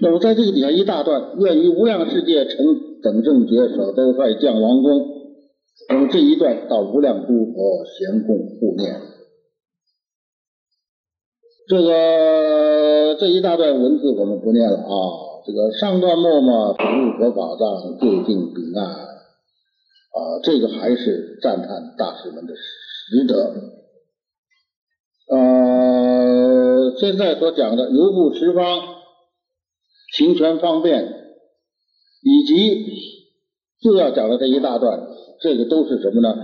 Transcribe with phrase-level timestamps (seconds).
[0.00, 5.20] 那么在这个底下一大段，愿于无量世界成等正觉，舍兜率降王宫。
[5.88, 9.00] 那么这一段到无量诸佛咸供护念，
[11.68, 14.86] 这个这一大段文字我们不念了啊。
[15.46, 23.54] 这个上段末嘛，普入佛法藏，就近彼岸啊，这个还是赞叹大师们的实德。
[25.30, 28.62] 呃，现在所讲的游步十方，
[30.12, 31.04] 行权方便，
[32.22, 32.84] 以及
[33.80, 35.00] 就要讲的这一大段。
[35.40, 36.36] 这个都是什么呢？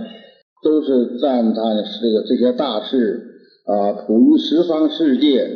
[0.63, 1.55] 都是赞叹
[2.01, 3.21] 这个这些大事
[3.65, 5.47] 啊，普于十方世界，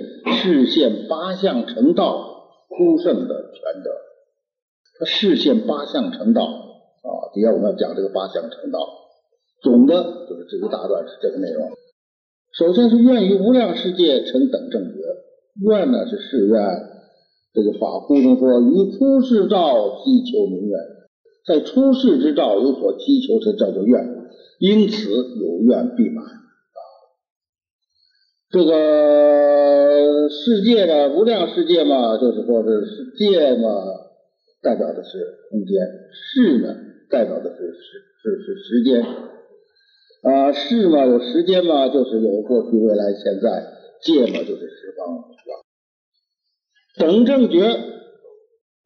[0.44, 3.90] 示现八相成道，枯盛的全德。
[5.00, 8.80] 他示现八相成道啊，底下我们要讲这个八相成道，
[9.64, 11.72] 总的就是这一大段是这个内容。
[12.54, 15.00] 首先是愿于无量世界成等正觉，
[15.68, 16.62] 愿呢是誓愿
[17.54, 20.80] 这个法故中说于出世道希求明愿。
[21.44, 24.00] 在出世之道有所祈求，这叫做愿，
[24.60, 26.80] 因此有愿必满啊。
[28.52, 33.70] 这个世界的无量世界嘛，就是说是世界嘛，
[34.62, 35.82] 代表的是空间；
[36.14, 36.76] 世呢，
[37.10, 39.04] 代表的是时是是时间
[40.22, 40.52] 啊。
[40.52, 43.50] 世嘛有时间嘛，就是有过去、未来、现在；
[44.04, 45.61] 界嘛就是十方，是吧？
[46.98, 47.80] 等正觉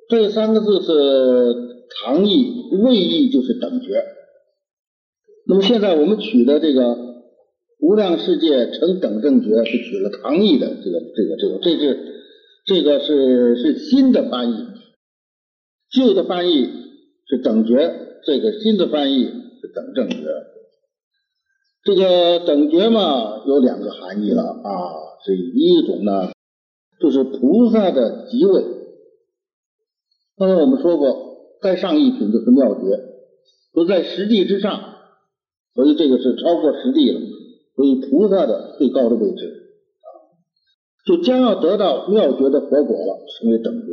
[0.10, 1.66] 这三个字是。
[2.04, 2.52] 唐义、
[2.84, 4.04] 魏义就是等觉。
[5.48, 6.98] 那么现在我们取的这个
[7.80, 11.98] 无量世界成等正觉，是取了唐义的这个、这个、这个，这是
[12.66, 14.66] 这个是是新的翻译，
[15.92, 16.70] 旧的翻译
[17.30, 17.94] 是等觉，
[18.26, 19.26] 这个新的翻译
[19.62, 20.18] 是等正觉。
[21.84, 24.72] 这个等觉嘛，有两个含义了啊，
[25.24, 26.32] 是一种呢，
[27.00, 28.64] 就是菩萨的极位。
[30.38, 31.24] 刚才我们说过。
[31.62, 33.00] 再上一品就是妙觉，
[33.74, 34.80] 都在实地之上，
[35.74, 37.20] 所以这个是超过实地了，
[37.76, 39.48] 所以菩萨的最高的位置
[40.02, 40.08] 啊，
[41.08, 43.88] 就将要得到妙觉的佛果了，成为等觉。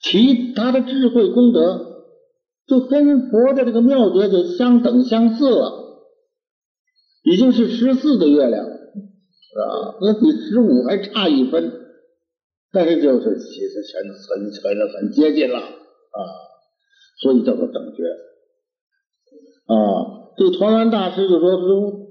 [0.00, 2.06] 其他的智慧功德
[2.66, 6.02] 就跟佛的这个妙觉就相等相似了，
[7.22, 8.70] 已经是十四的月亮，是
[9.54, 9.96] 吧？
[10.00, 11.70] 那比十五还差一分，
[12.72, 16.20] 但是就是其实很很很很接近了啊。
[17.22, 18.04] 所以叫做等觉
[19.66, 19.74] 啊。
[20.38, 21.66] 这团圆大师就说是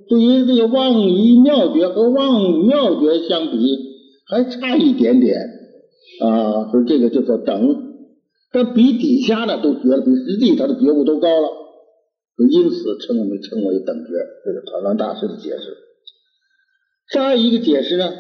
[0.07, 3.77] 对于这个望与妙觉和望与妙觉相比，
[4.27, 5.37] 还差一点点
[6.21, 6.69] 啊。
[6.71, 7.95] 说这个叫做等，
[8.51, 11.49] 但比底下的都觉了，比实际他的觉悟都高了，
[12.51, 14.11] 因此称为称为等觉。
[14.45, 15.77] 这是团圆大师的解释。
[17.11, 18.11] 再一个解释呢，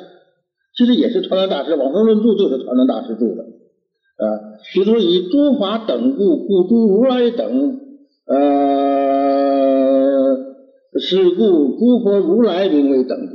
[0.79, 3.43] 其实也是团圆大师《往生论著》，就是团圆大师著的。
[3.43, 7.81] 啊，比如说以诸法等故，故诸如来等，
[8.27, 8.37] 呃，
[11.01, 13.33] 是故诸佛如来名为等觉。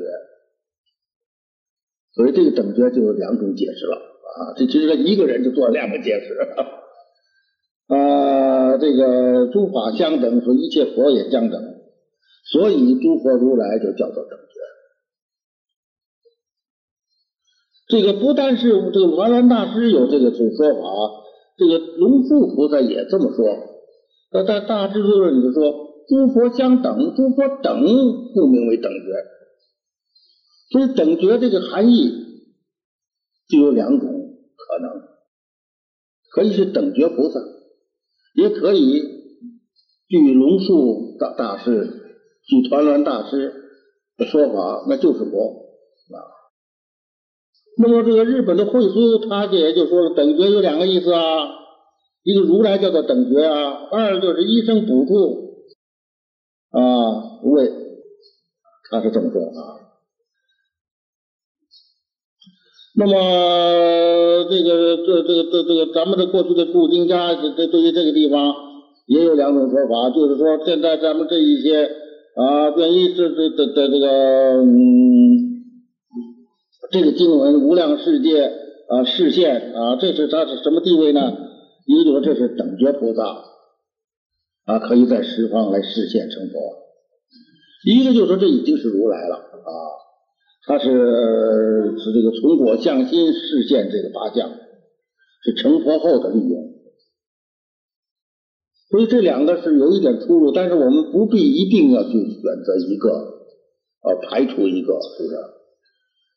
[2.14, 4.56] 所以这个等觉就有两种解释了啊。
[4.56, 6.32] 这其实他一个人就做了两个解释
[7.92, 8.78] 啊。
[8.78, 11.62] 这个诸法相等，说一切佛也相等，
[12.50, 14.63] 所以诸佛如来就叫做等觉。
[17.86, 20.80] 这个不但是这个华严大师有这个种说法，
[21.58, 23.44] 这个龙树菩萨也这么说。
[24.32, 27.84] 那在《大智度论》里说：“诸佛相等，诸佛等
[28.34, 28.98] 故名为等觉。”
[30.72, 32.10] 所以等觉这个含义
[33.48, 34.90] 就有两种可能，
[36.32, 37.38] 可以是等觉菩萨，
[38.34, 39.02] 也可以
[40.08, 43.52] 据龙树大大师、据团圆大师
[44.16, 45.60] 的说法，那就是佛。
[46.08, 46.18] 啊
[47.76, 51.20] 那么这个日本的慧书，他这也就说了，等觉有两个意思啊，
[52.22, 55.56] 一个如来叫做等觉啊，二就是一生补助
[56.70, 57.68] 啊，无畏，
[58.90, 59.80] 他是这么说啊。
[62.96, 68.54] 那么这个这这个这这个咱们的过去的注经家，这对于这个地方
[69.06, 71.86] 也有两种说法，就是说现在咱们这一些
[72.36, 74.06] 啊，愿意这这这这这个
[74.62, 75.53] 嗯。
[76.90, 78.44] 这个经文无量世界
[78.88, 81.20] 啊，视现啊，这是它是什么地位呢？
[81.86, 83.22] 一个说这是等觉菩萨
[84.64, 86.58] 啊，可以在十方来视现成佛；
[87.84, 89.70] 一个就说这已经是如来了啊，
[90.66, 90.88] 他是
[91.98, 94.50] 是这个从果向心视现这个八相，
[95.42, 96.74] 是成佛后的利用。
[98.90, 103.10] 所以这两个是有一点出入，但是我们不必一定要去选择一个
[104.00, 105.36] 啊，排除一个，是不是？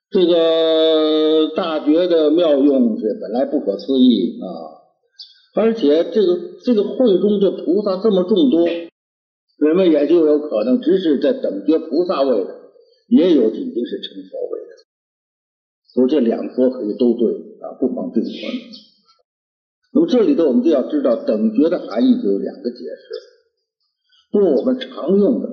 [0.09, 4.47] 这个大觉的妙用是本来不可思议啊，
[5.53, 12.55] 而且这个这个会中这菩萨这么众多，人们也就有可能只是在等觉菩萨位的，
[13.09, 14.75] 也有已经是成佛位的，
[15.93, 18.33] 所以这两说可以都对啊，不妨并存。
[19.91, 25.49] 那么这里头我们就要知道等觉的含义就有两个解释，不过我们常用的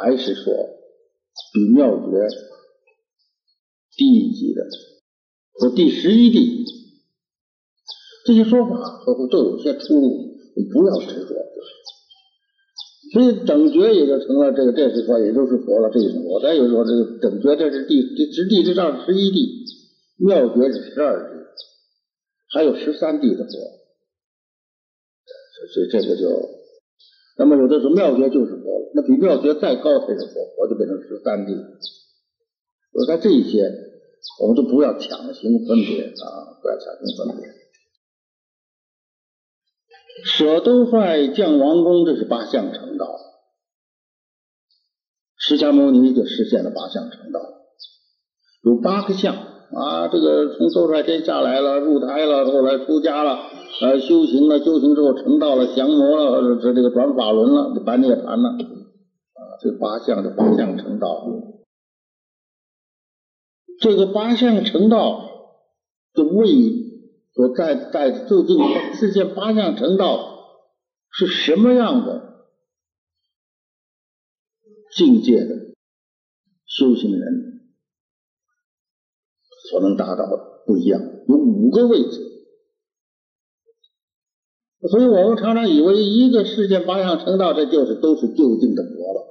[0.00, 0.52] 还是说
[1.54, 2.26] 比妙觉。
[3.98, 4.64] 第一级的
[5.54, 6.64] 和第十一地
[8.24, 11.34] 这些说法都都有些出入，你不要执着。
[13.12, 15.90] 所以等觉也就成了这个，这是说也就是佛了。
[15.90, 18.02] 这一种我再有说这个等觉，这是第
[18.32, 19.64] 十地之上十一地，
[20.18, 21.46] 妙觉是十二地，
[22.52, 23.50] 还有十三地的佛。
[25.74, 26.28] 所以这个就，
[27.38, 31.52] 那么有的时候妙觉就是佛了，那比妙觉再高才是佛，佛就变成十三地。
[32.92, 33.88] 所以在这一些。
[34.40, 36.58] 我们都不要强行分别啊！
[36.60, 37.48] 不要强行分别。
[40.24, 43.06] 舍都帅降王宫，这是八相成道。
[45.36, 47.40] 释迦牟尼就实现了八相成道，
[48.62, 50.08] 有八个相啊。
[50.08, 53.38] 这个从兜率天下来了，入胎了，后来出家了，
[53.80, 59.40] 呃，修行了，修行之后成道了，降魔了，这这个转法轮了，这白涅盘了啊。
[59.62, 61.24] 这八相的八相成道。
[63.80, 65.56] 这个八相成道
[66.12, 66.48] 的位
[67.34, 68.58] 所在在究竟
[68.94, 70.38] 世间八相成道
[71.10, 72.46] 是什么样的
[74.96, 75.54] 境界的
[76.66, 77.70] 修行人
[79.70, 82.24] 所能达到的不一样，有五个位置。
[84.90, 89.26] 所以我们常常以为一个世间八相成道，这就是都是就近的佛了，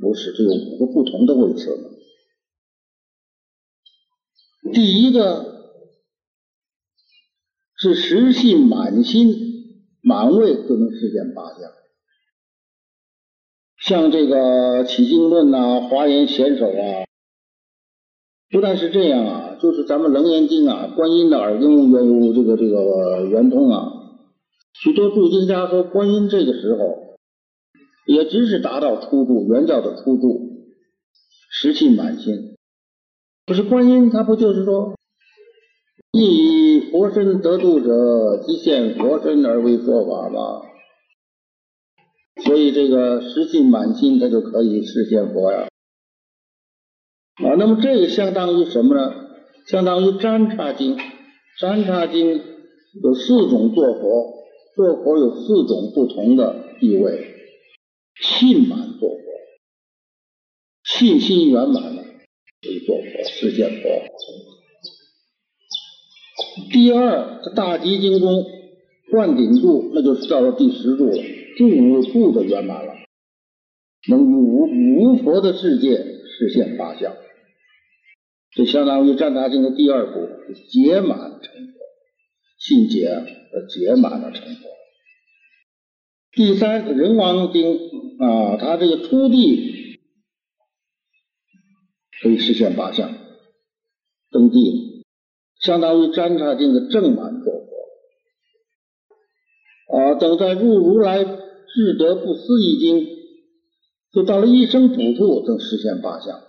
[0.00, 1.68] 不是，这有五个不同的位置。
[4.72, 5.54] 第一个
[7.76, 9.34] 是实信满心
[10.02, 11.70] 满位就能实现八相，
[13.78, 17.04] 像这个起经论呐、华严显手啊，
[18.50, 23.92] 不但是这样啊，就是咱们楞严经啊、观音的耳根圆有这个这个圆通啊，
[24.72, 27.18] 许多注经家说观音这个时候
[28.06, 30.70] 也只是达到初住原教的初住，
[31.50, 32.53] 实信满心。
[33.46, 34.94] 不是观音，他不就是说，
[36.12, 40.62] 以佛身得度者，即现佛身而为说法吗？
[42.42, 45.68] 所以这个实信满心，他就可以实现佛呀。
[47.34, 49.12] 啊，那么这个相当于什么呢？
[49.66, 50.96] 相当于占察经，
[51.60, 52.40] 占察经
[53.02, 54.34] 有四种做佛，
[54.74, 57.34] 做佛有四种不同的地位，
[58.20, 59.18] 信满做佛，
[60.82, 61.93] 信心圆满。
[63.50, 63.84] 做佛，实现佛。
[66.70, 68.44] 第二，大集经中
[69.10, 71.22] 灌顶住，那就是到了第十柱了，
[71.56, 72.94] 住住的圆满了，
[74.08, 77.14] 能于无无佛的世界实现八相，
[78.52, 80.28] 这相当于占大经的第二步，
[80.70, 81.72] 结满成佛，
[82.58, 84.68] 信解而结满了成佛。
[86.32, 87.78] 第三，人王经
[88.18, 89.72] 啊，他这个出地。
[92.22, 93.12] 可以实现八相，
[94.34, 95.04] 登地，
[95.60, 97.68] 相当于占察经的正满做佛。
[99.96, 103.06] 啊，等在入如来智德不思议经，
[104.12, 106.40] 就到了一生补处，能实现八相。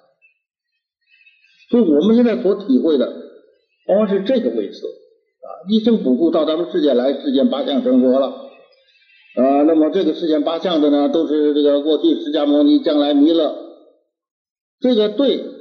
[1.70, 3.06] 所以我们现在所体会的，
[3.88, 8.28] 往往是这个位次啊，一生补处到咱们世界来，实现八相成佛了。
[9.36, 13.56] 啊，那么这个实现八相的呢，都是这个过去释迦牟尼，将来弥勒，
[14.80, 15.55] 这个对。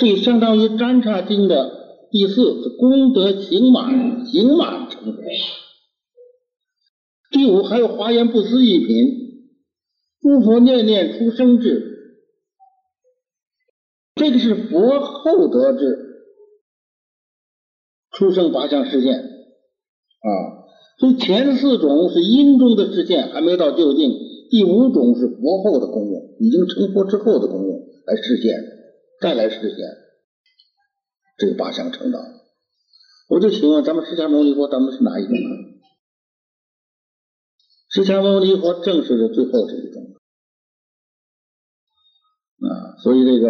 [0.00, 5.20] 这相当于占察经的第四功德行满，行满成佛。
[7.30, 8.96] 第五还有华严不思议品，
[10.22, 12.16] 诸佛念念出生智，
[14.14, 15.98] 这个是佛后得智，
[18.10, 20.28] 出生八相实现啊。
[20.98, 24.10] 所以前四种是因中的实现，还没到究竟；
[24.50, 28.79] 第五种是佛后的功用，已经成佛之后的功用来实现。
[29.20, 29.78] 再来实现
[31.36, 32.18] 这个八相成道，
[33.28, 35.40] 我就请问咱们释迦牟尼佛，咱们是哪一种呢？
[37.90, 40.14] 释迦牟尼佛正是这最后这一种
[42.60, 43.48] 啊，所以这个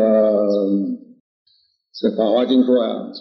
[1.92, 3.12] 这《法华经》说呀，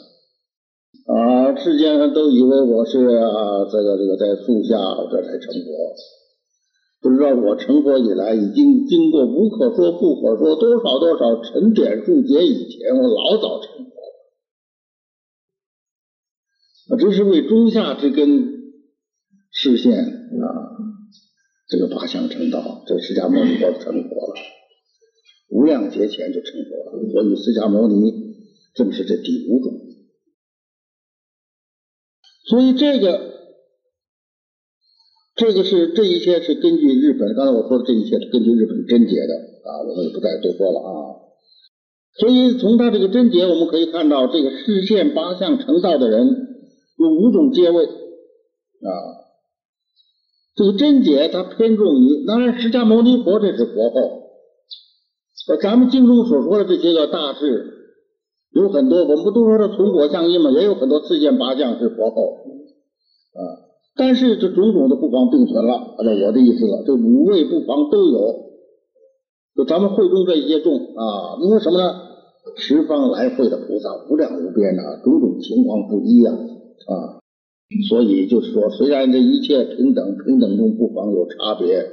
[1.05, 4.75] 啊，世间上都以为我是啊，这个这个在树下
[5.11, 5.95] 这才成佛，
[7.01, 13.91] 不知道我成佛以来，已经经过无可说、不可说多少多少沉点数劫以前，我老早成佛
[16.89, 18.73] 了，这是为中下之根
[19.49, 20.45] 实现啊
[21.69, 24.35] 这个八相成道，这释迦牟尼佛成佛了，
[25.51, 28.11] 无量劫前就成佛了，所以释迦牟尼
[28.75, 29.73] 正是这第五种，
[32.43, 33.38] 所以这个。
[35.39, 41.15] 这个是这一切是根据日本，刚才我说的这一切是根据日本贞节的啊，我们就不再多说了啊。
[42.19, 46.27] 所以从他这个贞节，我们可以看到，这个视现八相成道的人
[46.97, 48.91] 有五种阶位啊。
[50.55, 54.01] 这个贞节它偏重于，当然释迦牟尼佛这是佛后，
[55.47, 57.95] 呃，咱们经中所说的这些个大事
[58.51, 62.39] 有很多，我们不都说的从果相因嘛，也有很多四现八相是佛后
[63.35, 63.68] 啊。
[63.99, 68.47] 但是这种种的不妨并存了，按照我的意思了，这五位不妨都有。
[69.57, 72.07] 就咱们会中这一些众啊，因为什么呢？
[72.55, 77.19] 十方来会的菩萨无量无边呐，种种情况不一呀啊，
[77.89, 81.85] 所以就是说，虽然这一切平等，平等中不妨有差别，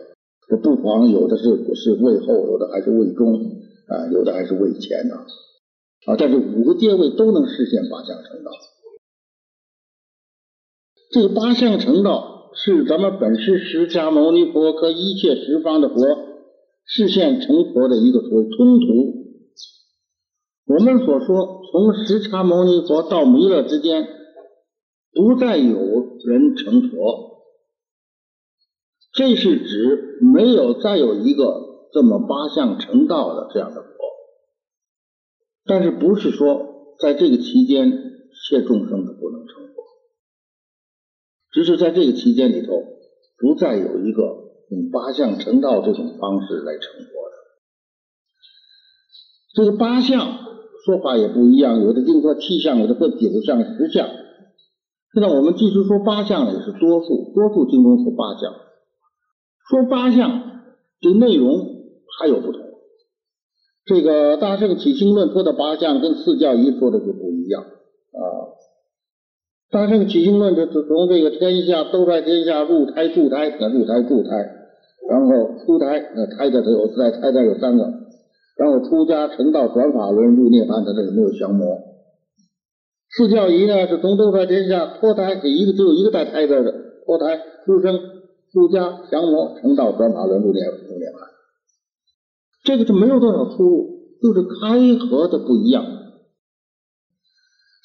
[0.48, 3.34] 这不妨有的是是位后，有的还是位中
[3.88, 5.16] 啊，有的还是位前呐
[6.06, 8.52] 啊，但是五个阶位都能实现八相成道。
[11.10, 15.96] 这个八相成道是咱们本师释迦牟尼佛和一切十方的佛
[16.84, 19.26] 实现成佛的一个所谓通途。
[20.66, 24.08] 我们所说从释迦牟尼佛到弥勒之间，
[25.12, 25.78] 不再有
[26.24, 27.42] 人成佛，
[29.12, 33.88] 这是指没有再有一个这么八相成道的这样的佛。
[35.64, 39.65] 但是不是说在这个期间，一切众生都不能成？
[41.56, 42.82] 只是在这个期间里头，
[43.38, 44.22] 不再有一个
[44.68, 47.36] 用八相成道这种方式来成佛的。
[49.54, 50.36] 这个八相
[50.84, 54.06] 说法也不一样，有的经说七相，有的说九相、十相。
[55.14, 58.52] 现在我们继续说八相也是多数，多数经中说八相。
[59.70, 60.60] 说八相
[61.00, 61.56] 这内容
[62.18, 62.60] 还有不同。
[63.86, 68.55] 这个《大圣起心论》说的八相跟四教一说的就不一样啊。
[69.68, 74.30] 大圣起心论就是从这个天下都在天下入胎住胎，那入胎住胎，
[75.10, 77.84] 然后出胎，那胎的有在胎，胎的有三个，
[78.56, 81.66] 然后出家成道转法轮入涅槃，的这个没有降魔。
[83.16, 86.72] 四教仪呢是从都在天下脱胎，一个只有一个带胎字的
[87.04, 87.98] 脱胎出生
[88.52, 91.26] 出家降魔成道转法轮入涅入涅槃，
[92.64, 95.84] 这个是没有多少出入，就是开合的不一样。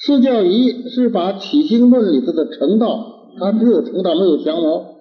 [0.05, 4.95] 四教仪是把起心论里头的成道，它只有成道没有降魔。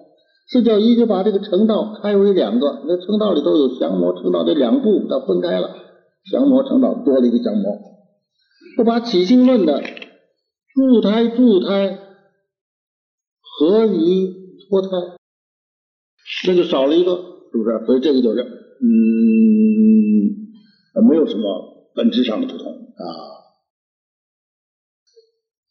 [0.47, 5.69] 四教仪就把这个成道开为两个，那成道里头有降魔，成道这两部它分开了，
[6.31, 7.79] 降魔成道多了一个降魔。
[8.77, 11.97] 不把起心论的助胎助胎
[13.41, 14.33] 合于
[14.69, 14.89] 脱胎，
[16.47, 17.15] 那就少了一个，
[17.51, 17.85] 是不是？
[17.87, 18.41] 所以这个就是
[18.83, 20.37] 嗯，
[21.09, 23.30] 没有什么本质上的不同啊。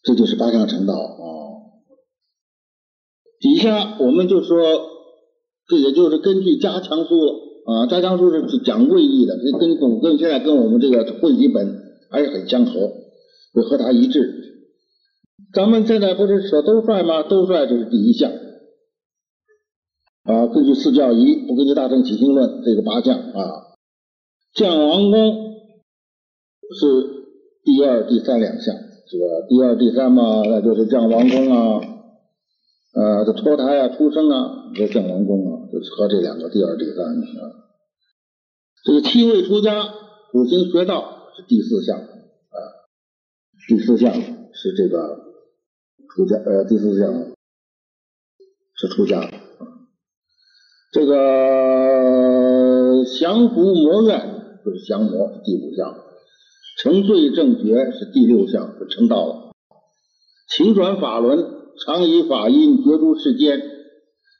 [0.03, 1.29] 这就是八项成道啊！
[3.39, 4.59] 底下我们就说，
[5.67, 7.15] 这也就是根据加强书
[7.67, 7.87] 啊。
[7.87, 12.73] 加强书是讲位义的，这跟跟跟现在跟我们这个会集本还是很相合，
[13.55, 14.67] 就和它一致。
[15.53, 17.23] 咱们现在不是说兜率吗？
[17.23, 18.31] 兜率就是第一项
[20.25, 20.47] 啊。
[20.47, 23.75] 根据四教仪，不根据大乘起心论，这个八项啊，
[24.55, 25.55] 将王公
[26.79, 27.27] 是
[27.65, 28.75] 第二、第三两项。
[29.11, 31.81] 这个第二、第三嘛，那就是降王宫啊，
[32.95, 37.51] 呃，这脱胎啊、出生啊，这降王宫啊，就是和这两个第二、第三啊。
[38.85, 39.93] 这个七位出家
[40.33, 42.07] 五行学道是第四项啊，
[43.69, 45.19] 第四项是这个
[46.15, 47.13] 出家，呃，第四项
[48.77, 49.29] 是出家。
[50.93, 55.97] 这个降伏魔怨就是降魔，第五项。
[56.83, 59.53] 成罪正觉是第六项，是成道了。
[60.49, 61.47] 勤转法轮，
[61.85, 63.61] 常以法音觉诸世间，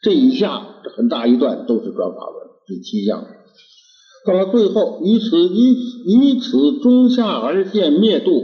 [0.03, 3.27] 这以下这很大一段都是转法轮，第七项。
[4.27, 5.75] 到了最后，以此以
[6.07, 8.43] 以此中下而现灭度，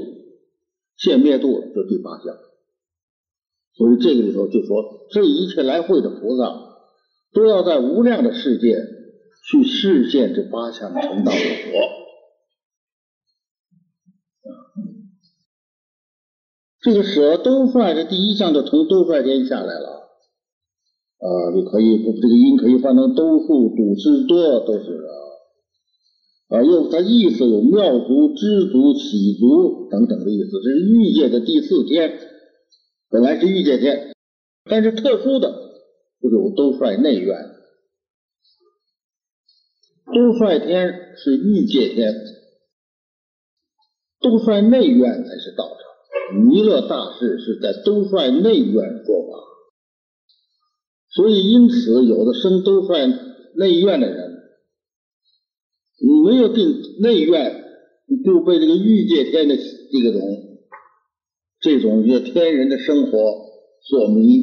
[0.99, 2.37] 现灭度就第八项。
[3.77, 6.55] 所以这个里头就说，这一切来会的菩萨，
[7.33, 8.77] 都要在无量的世界
[9.51, 11.39] 去实现这八项成道的
[11.73, 12.06] 果。
[16.87, 20.09] 这个舍都率的第一项就从都率天下来了，
[21.19, 25.05] 啊，你可以这个音可以翻成都数、笃之多，都是
[26.49, 30.61] 啊，啊，又它意思有妙足、知足、喜足等等的意思。
[30.63, 32.21] 这是欲界的第四天，
[33.11, 34.15] 本来是欲界天，
[34.71, 35.53] 但是特殊的
[36.23, 37.37] 就有兜率内院，
[40.15, 42.15] 都率天是欲界天，
[44.21, 45.76] 都率内院才是道。
[46.35, 49.39] 弥勒大士是在兜率内院做法。
[51.11, 53.07] 所以，因此，有的生兜率
[53.55, 54.33] 内院的人，
[55.99, 56.67] 你没有定
[57.01, 57.65] 内院，
[58.07, 60.21] 你就被这个欲界天的这个种
[61.61, 63.19] 这种这天人的生活
[63.81, 64.43] 所迷，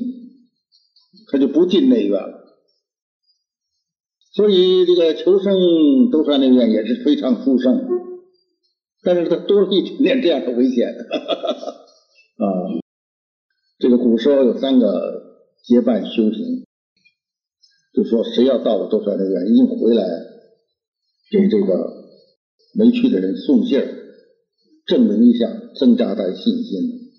[1.32, 2.44] 他就不进内院了。
[4.32, 7.88] 所以，这个求生兜率内院也是非常殊胜，
[9.04, 10.92] 但是他多了一点这样的危险。
[12.38, 12.46] 啊，
[13.80, 15.22] 这个古时候有三个。
[15.66, 16.66] 结伴修行，
[17.94, 20.04] 就说谁要到了兜率内院，一定回来
[21.32, 22.04] 给这个
[22.74, 23.88] 没去的人送信儿，
[24.86, 25.48] 证明一下，
[25.80, 27.14] 增加他的信心。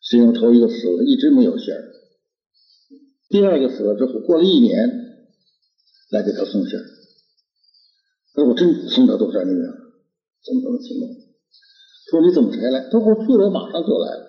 [0.00, 1.82] 实际上头一个死了，一直没有信儿；
[3.28, 4.88] 第二个死了之后，过了一年
[6.10, 6.84] 来给他送信儿，
[8.32, 9.76] 他说我真送到兜率内院了，
[10.42, 11.29] 怎么怎么情况？
[12.10, 12.80] 说你怎么才来？
[12.90, 14.26] 他说我去了，我马上就来了。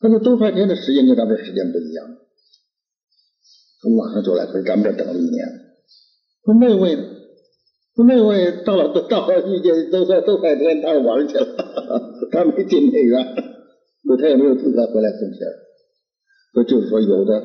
[0.00, 2.06] 他说兜率天的时间跟咱们时间不一样，
[3.80, 5.46] 从马上就来，可是咱们这等了一年。
[6.44, 7.02] 说那位呢？
[7.96, 11.46] 说那位到了到了遇见兜率兜率天，他玩去了，
[12.30, 13.34] 他没进内院，
[14.04, 15.52] 说他也没有资格回来送信儿。
[16.54, 17.42] 说就是说有的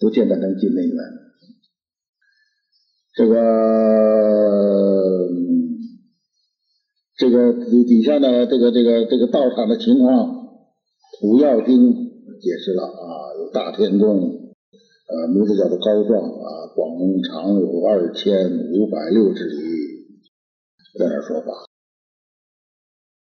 [0.00, 0.96] 不见得能进内院。
[3.16, 3.34] 这个
[7.16, 10.42] 这个底底下呢，这个这个这个道场的情况。
[11.20, 11.94] 《土药经》
[12.42, 19.62] 解释了啊，有大天宫，呃，名字叫做高壮啊，广长有二千五百六十里，
[20.98, 21.52] 在那说法。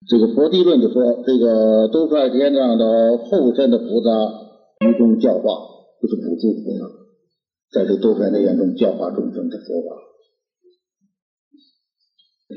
[0.10, 4.10] 这个《佛地论》就说，这个兜率天上的后身的菩萨
[4.86, 5.56] 于中教化，
[6.02, 6.84] 就是补助菩萨，
[7.72, 10.09] 在这兜率内院中教化众生的说法。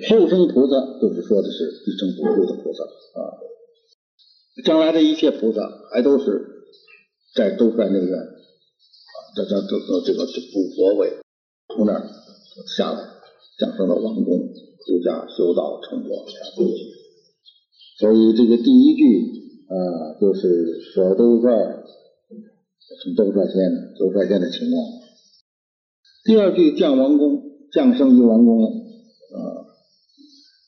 [0.09, 3.21] 后生菩萨就是说的是一生补助的菩萨啊。
[4.65, 5.61] 将来的一切菩萨
[5.93, 6.65] 还都是
[7.35, 11.13] 在兜率内院啊，这这这这这个补佛位，
[11.75, 12.09] 从那儿
[12.77, 12.99] 下来
[13.59, 14.53] 降生到王宫，
[14.87, 16.27] 出家修道成佛。
[17.99, 19.03] 所以这个第一句
[19.69, 21.49] 啊，就是说兜率
[23.03, 24.83] 从兜率天兜率天的情况。
[26.25, 28.71] 第二句降王宫，降生于王宫啊，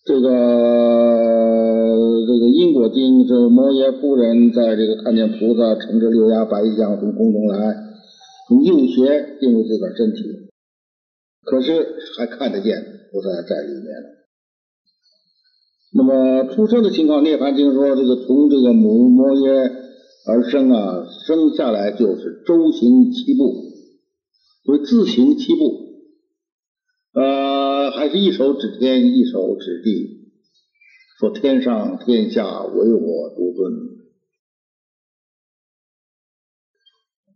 [0.05, 1.45] 这个。
[2.27, 7.77] 这个因果经是摩耶夫人在这个看见菩萨乘着六牙白象从空中来，
[8.49, 10.23] 从右胁进入自个儿身体，
[11.43, 13.85] 可是还看得见菩萨在里面。
[15.93, 19.71] 那么出生的情况，涅槃经说这个从这个母摩耶
[20.27, 23.53] 而生啊，生下来就是周行七步，
[24.65, 25.61] 所以自行七步，
[27.13, 27.64] 呃，
[28.05, 30.29] 还是一手指天，一手指地。
[31.19, 33.73] 说天上天下唯我独尊，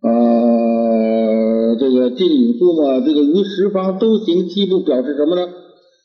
[0.03, 5.47] 呃，这个敬引书嘛，这个于十方都行七步，表示什么呢？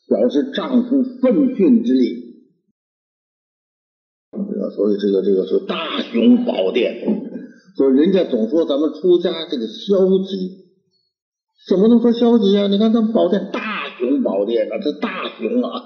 [0.07, 2.23] 表示丈夫奋训之力。
[4.31, 7.03] 这个所以这个这个是大雄宝殿，
[7.75, 10.63] 所以人家总说咱们出家这个消极，
[11.67, 12.67] 怎么能说消极啊？
[12.67, 13.72] 你看咱们宝殿大
[14.09, 15.81] 雄宝殿啊，这大雄啊。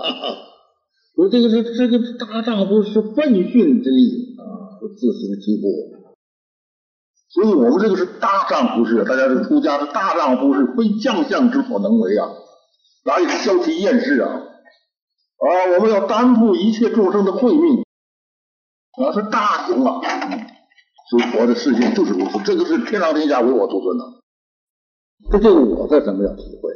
[1.16, 5.98] 说这个是这个大丈夫是奋训之力啊，是自行其步。
[7.30, 12.30] 所以我们这个是大丈夫是，大家是出家的大丈夫是非将相之所能为啊，
[13.06, 14.30] 哪有消极厌世啊？
[14.30, 17.84] 啊，我们要担负一切众生的慧命，
[19.04, 20.02] 啊，是大雄啊！
[21.10, 24.06] 所以佛的世界就是如此，这个是天上天下唯我独尊的。
[25.32, 26.72] 这就是我在咱们要体会，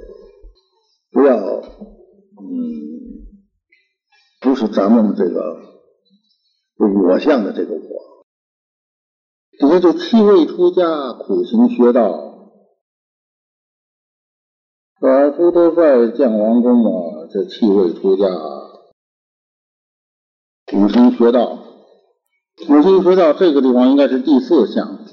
[1.12, 3.02] 不要嗯。
[4.40, 5.62] 不是咱们这个
[6.78, 8.26] 我相的这个我，
[9.62, 12.10] 你看这七位出家苦行学道，
[15.00, 18.26] 啊，出都在降王宫啊，这七位出家
[20.66, 21.64] 苦行学道，
[22.66, 25.06] 苦行学道这个地方应该是第四项，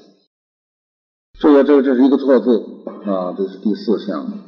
[1.38, 2.64] 这个这个这是一个错字
[3.04, 4.47] 啊，这是第四项。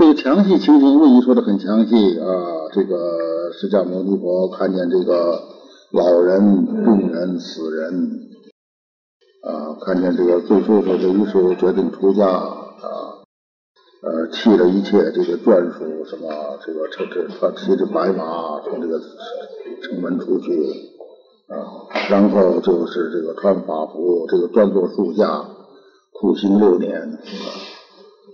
[0.00, 2.24] 这个详细情形，魏仪说的很详细啊。
[2.72, 5.38] 这个释迦牟尼佛看见这个
[5.92, 8.18] 老人、病人、死人，
[9.44, 13.20] 啊，看见这个最初说这于是决定出家啊，
[14.02, 16.32] 呃，弃了一切这个眷属，什么
[16.64, 18.98] 这个车车他骑着白马从这个
[19.82, 20.50] 城门出去
[21.48, 25.44] 啊，然后就是这个穿法服，这个专坐树下
[26.18, 27.44] 苦行六年啊，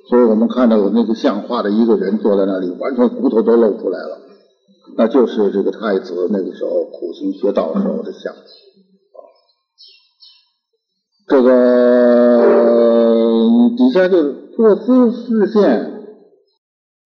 [0.09, 4.21] 所以我们看到有那个像画的一个人坐在那里，完全骨头都露出来了，
[4.97, 8.33] 那就是这个太子那个时候苦行学道时候的像。
[11.29, 11.51] 这个
[13.77, 16.07] 底下就是坐姿视现，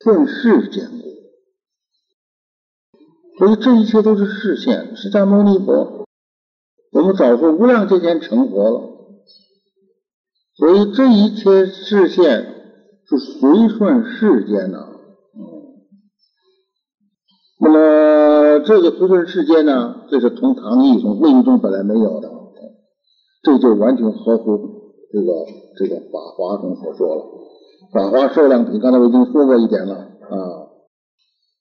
[0.04, 0.98] 顺势坚固，
[3.38, 4.94] 所以这一切都是视现。
[4.94, 6.04] 释迦牟尼佛，
[6.92, 8.82] 我们早说无量劫前成佛了，
[10.54, 12.59] 所以这一切视现
[13.10, 14.86] 是随顺世间呐。
[17.60, 22.30] 那么这个随顺世间呢，这是从唐义从魏义中本来没有的。
[23.42, 24.58] 这就完全合乎
[25.10, 25.32] 这个
[25.78, 27.24] 这个法华中所说了，
[27.90, 30.68] 法华受量品，刚才我已经说过一点了啊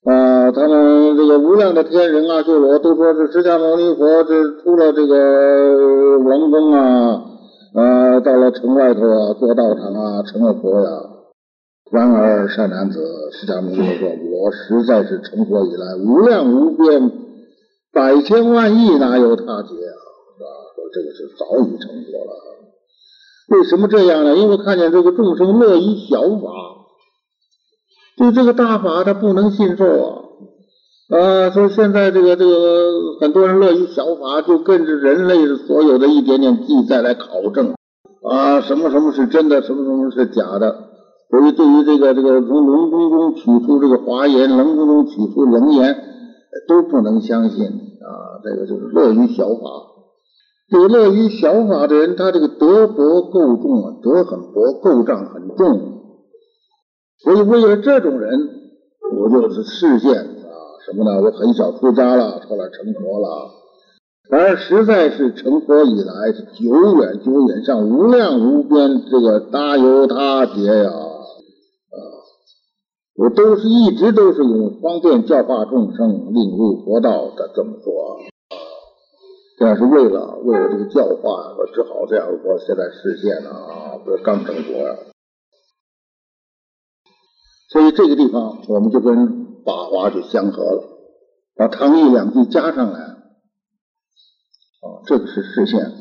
[0.03, 7.23] 啊，他们这个无量的天人啊，修罗都说是释迦牟尼佛这出了这个王宫啊
[7.75, 11.08] 啊，到了城外头啊，做道场啊，成了佛呀。
[11.91, 12.99] 然而善男子，
[13.31, 17.11] 释迦牟尼佛说，我实在是成佛以来无量无边
[17.91, 19.97] 百千万亿，哪有他劫啊？
[20.39, 24.35] 啊，说这个是早已成佛了，为什么这样呢？
[24.37, 26.51] 因为看见这个众生乐于小法，
[28.17, 30.21] 对这个大法他不能信受啊
[31.17, 31.49] 啊！
[31.49, 37.73] 说现在这个这个很多人乐于小法，就跟着人类所有的一点点记载来考证
[38.29, 40.88] 啊，什么什么是真的，什么什么是假的。
[41.29, 45.95] 所以对于这个这个从龙宫中取出这个华严，龙宫中取出龙言，
[46.67, 48.41] 都不能相信啊！
[48.43, 49.59] 这个就是乐于小法。
[50.71, 55.99] 这个乐于小法的人，他这个德薄垢重啊，德很薄，垢障很重。
[57.23, 58.49] 所以为了这种人，
[59.15, 60.49] 我就是示现啊
[60.85, 61.21] 什么呢？
[61.21, 63.51] 我很小出家了，后来成佛了。
[64.31, 70.91] 然而实在是成佛以来是久远久远，像无量无边这个大有他劫呀！
[73.19, 78.21] 我都是一直都是用方便教化众生，令入佛道的这么说。
[79.57, 82.57] 这样是为了为了这个教化，我只好这样说。
[82.59, 84.95] 现在实现了啊，不是刚成佛呀。
[87.67, 90.87] 所以这个地方我们就跟法华就相合了，
[91.57, 93.17] 把唐义两句加上来，啊，
[95.05, 95.91] 这个是实现。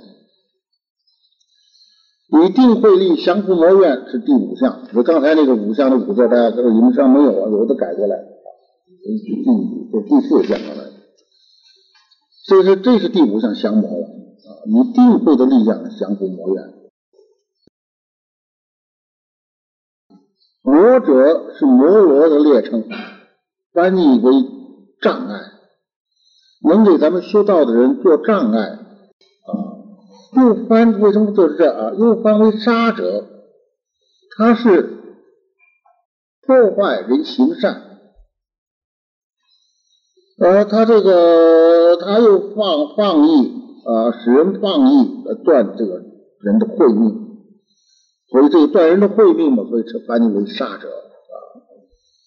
[2.30, 7.48] 以定慧力降伏魔怨是第五项，我刚才那个五项的五字，大家知道你们上没有啊？
[7.50, 8.16] 有的改过来，
[9.02, 10.90] 第五这第四项了。
[12.44, 14.50] 所以说，这是第五项降魔了啊！
[14.66, 16.74] 以定慧的力量降伏魔怨。
[20.62, 22.84] 魔者是魔罗的列称，
[23.72, 24.32] 翻译为
[25.00, 25.40] 障碍，
[26.62, 28.78] 能给咱们修道的人做障碍。
[30.32, 31.92] 又翻为什么做是这啊？
[31.98, 33.24] 又翻为杀者，
[34.36, 34.82] 他是
[36.46, 37.82] 破坏人行善。
[40.38, 43.52] 呃，他这个他又放放逸
[43.84, 45.94] 啊，使人放逸，断这个
[46.40, 47.38] 人的慧命，
[48.30, 51.36] 所以这个断人的慧命嘛，所以称翻译为杀者啊。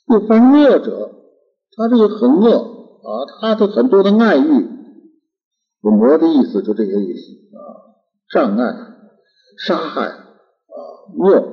[0.08, 1.12] 又翻恶者，
[1.78, 3.10] 他这个很恶啊，
[3.40, 4.68] 他的很多的爱欲，
[5.82, 7.91] 魔的意思就这些意思啊，
[8.34, 8.76] 障碍、
[9.58, 10.78] 杀害啊，
[11.18, 11.48] 恶。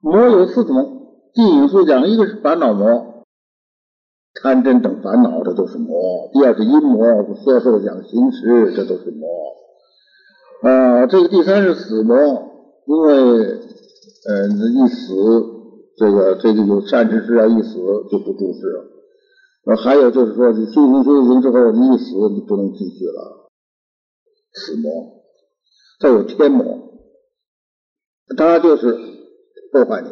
[0.00, 0.74] 魔有四种，
[1.32, 3.24] 地引素讲，一个是烦恼魔。
[4.42, 6.28] 贪嗔等烦恼，这都是魔。
[6.34, 7.04] 第二是阴魔，
[7.42, 9.26] 色受想行识，这都是魔。
[10.62, 12.14] 啊，这个第三是死魔，
[12.84, 15.14] 因为呃一死，
[15.96, 17.78] 这个这个有善知识要一死
[18.10, 18.84] 就不注释了。
[19.64, 23.45] 呃，还有就是说，你修行修行之后，你一死你不能继续了，
[24.56, 25.22] 死魔。
[26.00, 26.78] 再有天魔，
[28.36, 28.92] 他就是
[29.72, 30.08] 破坏你，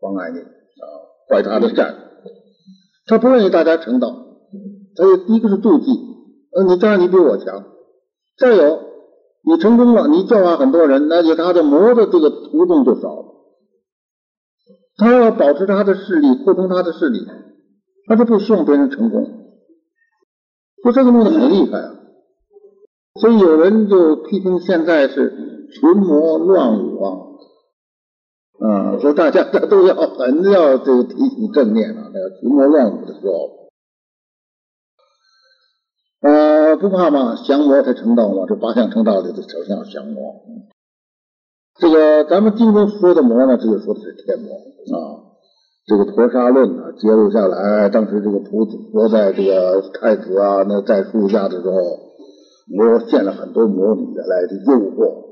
[0.00, 0.84] 妨碍你啊，
[1.28, 1.94] 坏他的善。
[3.06, 4.08] 他不愿意大家成道，
[4.96, 5.90] 他一个是妒忌，
[6.52, 7.64] 呃，你当然你比我强。
[8.36, 8.80] 再有，
[9.44, 13.24] 你成功了，你教化很多人，那就他的魔的这个途径就少了。
[14.96, 17.24] 他要保持他的势力，扩充他的势力，
[18.08, 19.24] 他就不希望别人成功。
[20.82, 21.97] 说这个弄得很厉害啊，
[23.20, 27.24] 所以有人就批评现在是群魔乱舞啊。
[28.60, 33.68] 啊，所以大家他都要很要这个提醒正念啊，那个群魔乱舞的时候，
[36.22, 40.42] 呃，不怕嘛，降魔才成道嘛，这八相成道的，这首先要降魔。
[41.78, 45.22] 这个咱们经中说的魔呢，这就说的是天魔啊。
[45.86, 51.76] 这个陀沙论呢，揭露下来，当时这个菩佛在这个太子啊，那在树下的时候，
[52.70, 55.26] 魔见了很多魔女来的诱惑。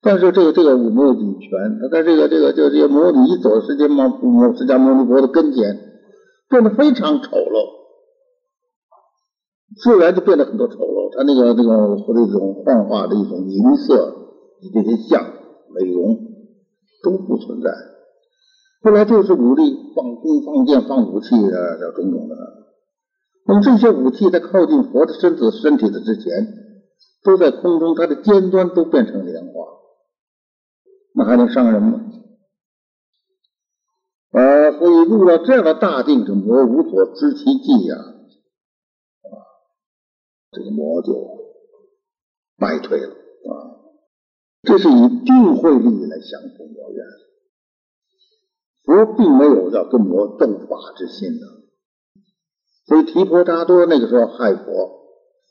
[0.00, 1.50] 但是这个这个没有女权，
[1.82, 4.08] 他在这个这个这个这些魔女一走，释迦牟
[4.54, 5.76] 释迦牟尼佛的跟前，
[6.48, 7.66] 变得非常丑陋，
[9.82, 11.16] 自然就变得很多丑陋。
[11.16, 14.14] 他那个那种或者一种幻化的一种银色
[14.72, 15.20] 这些像
[15.74, 16.16] 美容
[17.02, 17.70] 都不存在。
[18.82, 22.36] 后来就是武力放弓、放箭、放武器啊，这种种的。
[23.48, 26.46] 那么这些武器在靠近佛的身子身体的之前，
[27.24, 29.64] 都在空中，它的尖端都变成莲花。
[31.14, 32.04] 那还能伤人吗？
[34.32, 39.32] 啊，所以入了这样的大定，这魔无所知其迹呀，啊，
[40.50, 41.14] 这个魔就
[42.58, 43.80] 败退了啊。
[44.64, 47.06] 这是以定慧力来降服魔怨，
[48.84, 51.57] 佛并没有要跟魔斗法之心的。
[52.88, 54.64] 所以提婆达多那个时候害佛，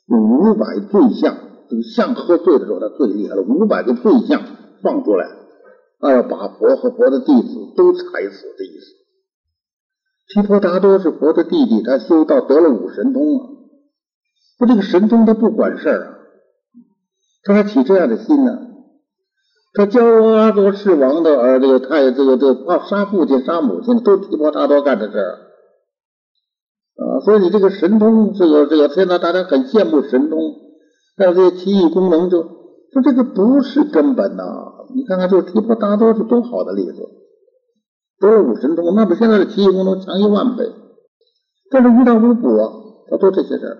[0.08, 1.36] 用五百罪相，
[1.70, 4.42] 这个象喝醉的时候，他最厉害了，五百个罪相
[4.82, 5.26] 放出来。
[6.00, 10.42] 啊要把佛和佛的弟子都踩死的意思。
[10.42, 13.46] 提婆达多是佛的弟弟，他修道得了五神通啊。
[14.58, 16.08] 不，这个神通他不管事儿啊，
[17.44, 18.58] 他还起这样的心呢。
[19.74, 25.47] 他教阿多世王的儿，这个太这个这个杀父亲杀母亲，都提婆达多干的事儿
[26.98, 27.24] 啊。
[27.24, 30.38] 所以你这个神通，这个这个现在大家很羡慕神通，
[31.16, 34.44] 但是这些奇异功能就说这个不是根本呐。
[34.94, 37.08] 你看看，就是提婆达多是多好的例子，
[38.20, 40.64] 得了五神通，那比现在的奇异功能强一万倍。
[41.70, 42.48] 但是遇到五补，
[43.10, 43.76] 他做这些事儿。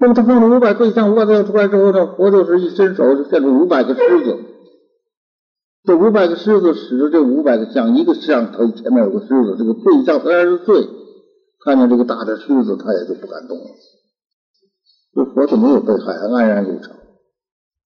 [0.00, 4.36] 那么他放了五百对象，五百对象出来之后呢，佛就是一伸手就变成五百个狮子。
[5.84, 10.88] 这五百个狮子使着这五百个像，一个像头前面有个狮子，这个对象虽然是罪，
[11.64, 13.64] 看见这个大的狮子，他也就不敢动了。
[15.14, 16.96] 这佛就没有被害，安然入场。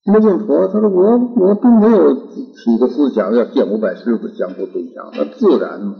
[0.05, 5.97] 摩敬佛他说我我并没有起个思想要见五百狮子降服对象，那自然嘛。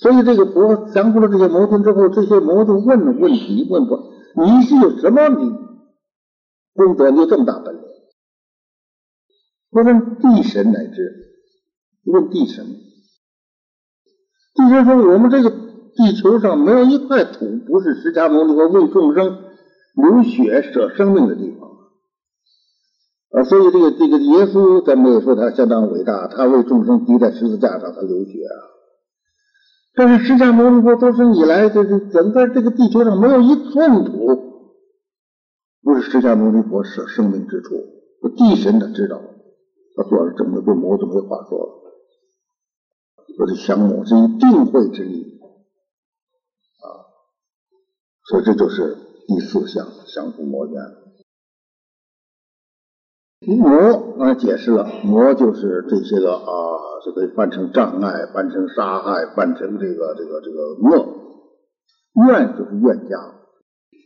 [0.00, 5.50] 所以这个佛降服了这些魔尊之后，这些魔尊问问题问佛，你是有什么你
[6.74, 7.10] 功德？
[7.10, 7.82] 你有这么大本领？
[9.70, 11.36] 我问地神乃至
[12.04, 15.50] 问地神，地神说我们这个
[16.00, 19.36] 地球上没有一块土不是释迦牟尼佛为众生
[19.94, 21.68] 流血舍生命的地方。
[23.32, 28.56] 啊，所以这个这个耶稣，咱们也说他相当伟大，他为众生钉在十字架上，他流血啊。
[29.94, 34.26] 但是释迦牟尼佛出生以来，这这整个这个地球上没有一寸土，
[35.82, 37.74] 不是释迦牟尼佛舍生命之处。
[38.36, 39.20] 地神他知道，
[39.96, 41.66] 他做了这么多魔就没话说了。
[43.36, 45.39] 说这降魔是一定慧之力，
[48.30, 50.80] 所以这就是第四项降伏魔怨。
[53.58, 56.46] 魔刚才解释了，魔就是这些个啊，
[57.04, 61.08] 就可以翻成障碍，翻成杀害，翻成这个这个这个恶。
[62.28, 63.16] 怨就是怨家，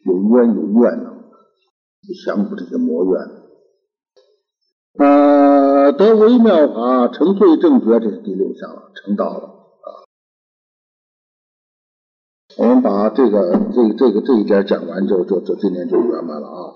[0.06, 1.12] 有冤有怨呢，
[2.24, 3.28] 降服这些魔怨。
[5.00, 9.53] 呃，得微妙法，成罪正觉，这是第六项了，成道了
[12.64, 16.72] 我们把这个这这个这一点讲完，就就就今天就圆满了啊。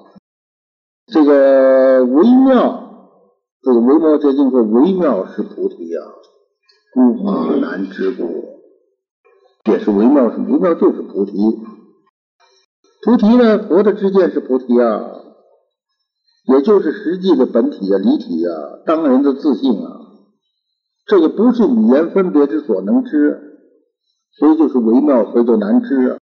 [1.07, 3.25] 这个微妙，
[3.63, 6.01] 这个微妙结经说微妙是菩提呀，
[6.93, 8.23] 诸法难知故。
[9.65, 11.33] 解释微妙是微妙就是菩提，
[13.07, 15.11] 菩提呢，佛的知见是菩提啊，
[16.53, 18.53] 也就是实际的本体啊、离体啊、
[18.85, 20.01] 当人的自信啊，
[21.07, 23.48] 这个不是语言分别之所能知，
[24.39, 26.19] 所以就是微妙，所以就难知啊。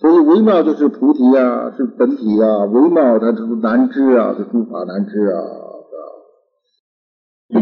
[0.00, 5.40] 所以微妙就是菩提啊，是本体啊，微妙它就是难知啊，是诸法难知啊。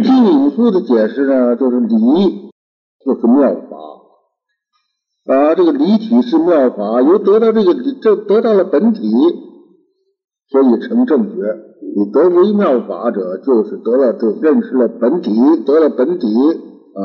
[0.03, 2.51] 经引述的解释呢，就是理
[3.05, 3.77] 就是妙法
[5.35, 9.01] 啊，这个离体是妙法，由得到这个这得到了本体，
[10.49, 11.43] 所以成正觉。
[11.95, 15.31] 你得微妙法者，就是得了这认识了本体，
[15.67, 17.03] 得了本体啊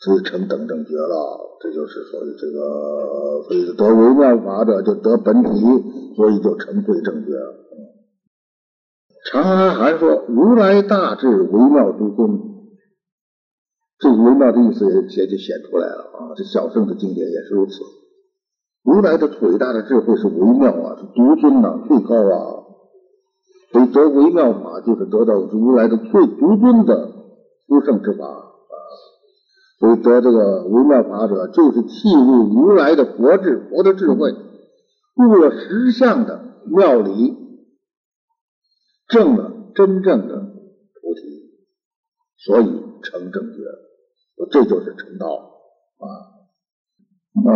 [0.00, 5.50] 所以成等正觉了，这就是所谓这个，所以得微妙法者就得本体，
[6.14, 7.32] 所以就成最正觉。
[9.30, 12.48] 长安含说：“如来大智微妙诸尊。”
[13.98, 16.32] 这个微妙的意思也也就显出来了啊！
[16.36, 17.72] 这小圣的经典也是如此。
[18.84, 22.62] 如来的伟大的智慧是微妙啊，是独尊呐，最高啊。
[23.72, 27.10] 所以得微妙法，就是得到如来的最独尊的
[27.66, 28.47] 殊胜之法。
[29.78, 34.34] 所以得这个微妙法者，就是契入如来的佛智、佛的智慧，
[35.14, 37.36] 入了实相的妙理，
[39.08, 41.20] 证了真正的菩提，
[42.38, 42.66] 所以
[43.02, 43.58] 成正觉。
[44.50, 45.26] 这就是成道
[45.98, 46.06] 啊。
[47.46, 47.52] 呃，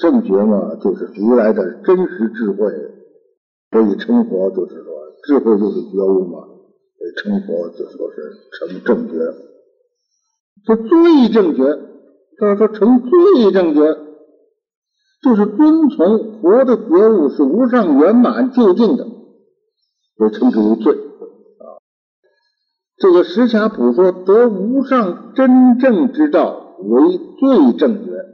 [0.00, 2.56] 正觉嘛，就是如来的真实智慧。
[3.70, 4.92] 所以成佛就是说，
[5.24, 6.40] 智慧就是觉悟嘛。
[6.98, 9.14] 所以成佛就说是成正觉。
[10.66, 11.62] 这最正觉，
[12.38, 13.80] 他说成最正觉，
[15.22, 19.06] 就是遵从佛的觉悟是无上圆满究竟的，
[20.16, 21.78] 所以称之为最啊。
[22.98, 28.24] 这个十伽普说得无上真正之道为最正觉啊。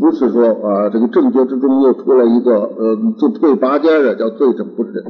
[0.00, 5.04] 不是说啊，这个正觉之中又出来一个呃，就退八尖的叫最正，不是，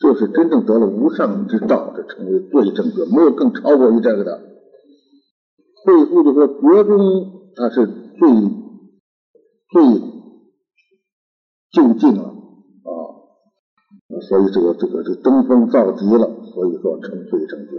[0.00, 4.40] 就是真正得了无上之道，这称为最正觉，没有更超过于这个的。
[5.84, 8.28] 最后就说觉中它是最
[9.70, 10.00] 最
[11.72, 12.90] 就近了啊，
[14.28, 17.72] 所以这个这个这登峰造极了，所以说称最正觉。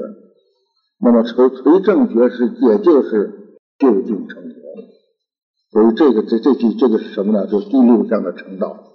[1.01, 4.59] 那么垂垂正觉是也就是就近成佛。
[5.71, 7.47] 所以这个这这句这个是什么呢？
[7.47, 8.88] 就是第六项的成道，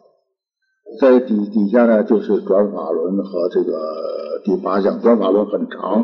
[1.00, 6.02] 在底底下呢就是转法轮和这个第八项转法轮很长，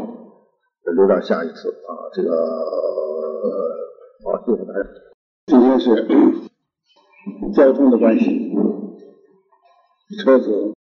[0.97, 2.11] 留到下一次啊。
[2.13, 2.31] 这个
[4.25, 4.81] 好，谢谢大家。
[5.47, 6.07] 今天是
[7.55, 8.53] 交通的关系，
[10.23, 10.73] 车子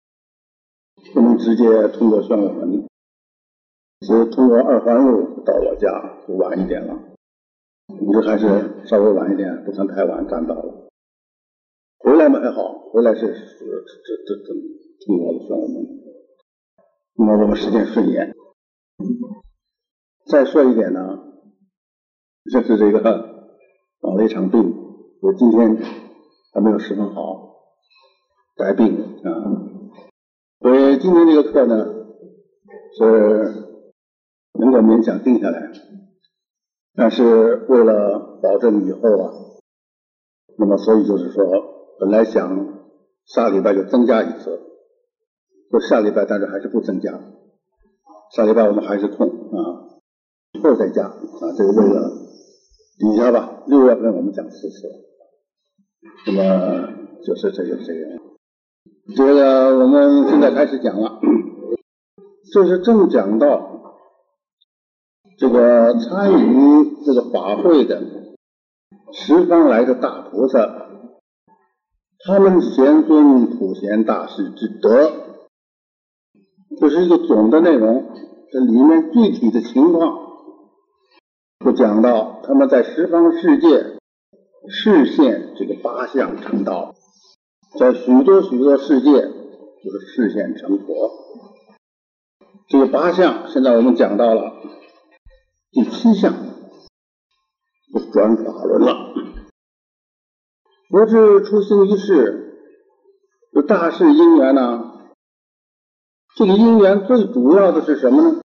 [1.15, 2.87] 不能直接通过宣武门，
[4.03, 5.89] 是通过二环路到我家
[6.27, 6.95] 就晚一点了。
[7.89, 10.89] 你这还是稍微晚一点，不算太晚，赶到了。
[11.99, 13.35] 回来嘛还好，回来是这这
[14.27, 14.53] 这这
[15.07, 15.87] 重要的，算我们，
[17.15, 18.35] 那么我们时间顺延。
[20.27, 21.19] 再说一点呢，
[22.53, 23.01] 就是这个
[24.01, 24.75] 长了一场病，
[25.23, 25.77] 我今天
[26.53, 27.55] 还没有十分好，
[28.57, 29.31] 带病啊。
[30.61, 31.87] 所以今天这个课呢，
[32.99, 33.05] 是
[34.59, 35.71] 能够勉强定下来。
[36.95, 39.33] 但是为了保证以后啊，
[40.59, 41.45] 那么所以就是说，
[42.01, 42.80] 本来想
[43.27, 44.61] 下礼拜就增加一次，
[45.71, 47.13] 说下礼拜但是还是不增加，
[48.33, 49.87] 下礼拜我们还是空啊，
[50.53, 52.11] 以后再加啊，这个为了
[52.99, 54.89] 底下吧，六月份我们讲四次，
[56.27, 56.89] 那么
[57.25, 58.19] 就是这个这个，
[59.17, 61.21] 这个我们现在开始讲了，
[62.53, 63.69] 这是正讲到。
[65.39, 68.03] 这个参与这个法会的
[69.11, 70.90] 十方来的大菩萨，
[72.23, 75.11] 他们贤尊普贤大士之德，
[76.79, 78.15] 这是一个总的内容。
[78.53, 80.19] 这里面具体的情况，
[81.61, 83.97] 不讲到他们在十方世界
[84.69, 86.95] 视现这个八相成道，
[87.79, 91.11] 在许多许多世界就是视现成佛。
[92.69, 94.61] 这个八相，现在我们讲到了。
[95.71, 96.35] 第七项
[97.95, 99.30] 就转法轮了。
[100.91, 102.53] 佛智出行一世，
[103.53, 104.91] 有大事因缘呢。
[106.35, 108.41] 这个因缘最主要的是什么呢？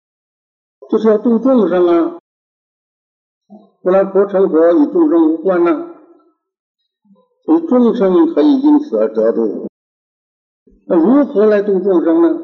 [0.89, 2.19] 就是要度众生啊。
[3.81, 5.95] 不然佛成佛与众生无关呢。
[7.45, 9.69] 所以众生可以因此而得度。
[10.85, 12.41] 那如何来度众生呢？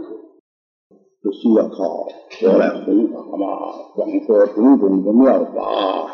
[1.22, 2.08] 就需要靠
[2.40, 3.48] 佛来弘法嘛，
[3.96, 6.14] 广说种种的妙法，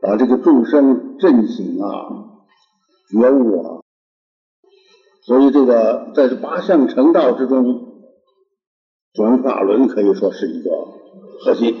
[0.00, 2.35] 把这个众生震醒啊，
[3.08, 3.80] 觉悟啊。
[5.22, 8.02] 所以这个在这八相成道之中，
[9.12, 10.70] 转法轮可以说是一个
[11.40, 11.76] 核心。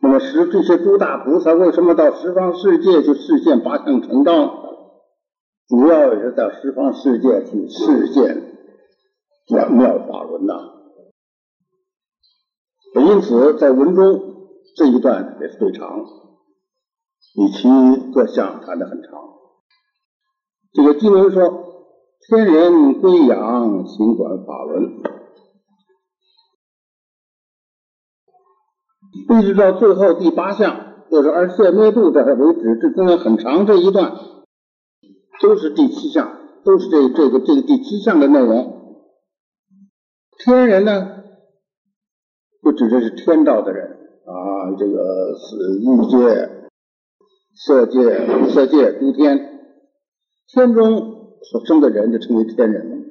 [0.00, 4.64] 那么十这些诸大菩萨为什么到十方世界去实现八相成道？
[5.68, 8.56] 主要也是到十方世界去实现。
[9.46, 10.54] 转妙法轮呐，
[12.94, 16.04] 因此在文中这一段也是最长，
[17.34, 17.68] 比其
[18.12, 19.27] 各项谈的很长。
[20.78, 21.64] 这个经文说
[22.30, 25.02] ：“天人归养，行管法轮。”
[29.42, 34.12] 一直到最后第八项，就是而现灭度这儿为止，这中间很长这一段，
[35.42, 39.02] 都是第七项，都是这这个这个第七项的内容。
[40.38, 41.24] 天人呢，
[42.62, 46.70] 不指的是天道的人啊，这个是欲界
[47.56, 49.47] 色界、色界、诸天，
[50.52, 53.04] 天中所生的人就称为天人。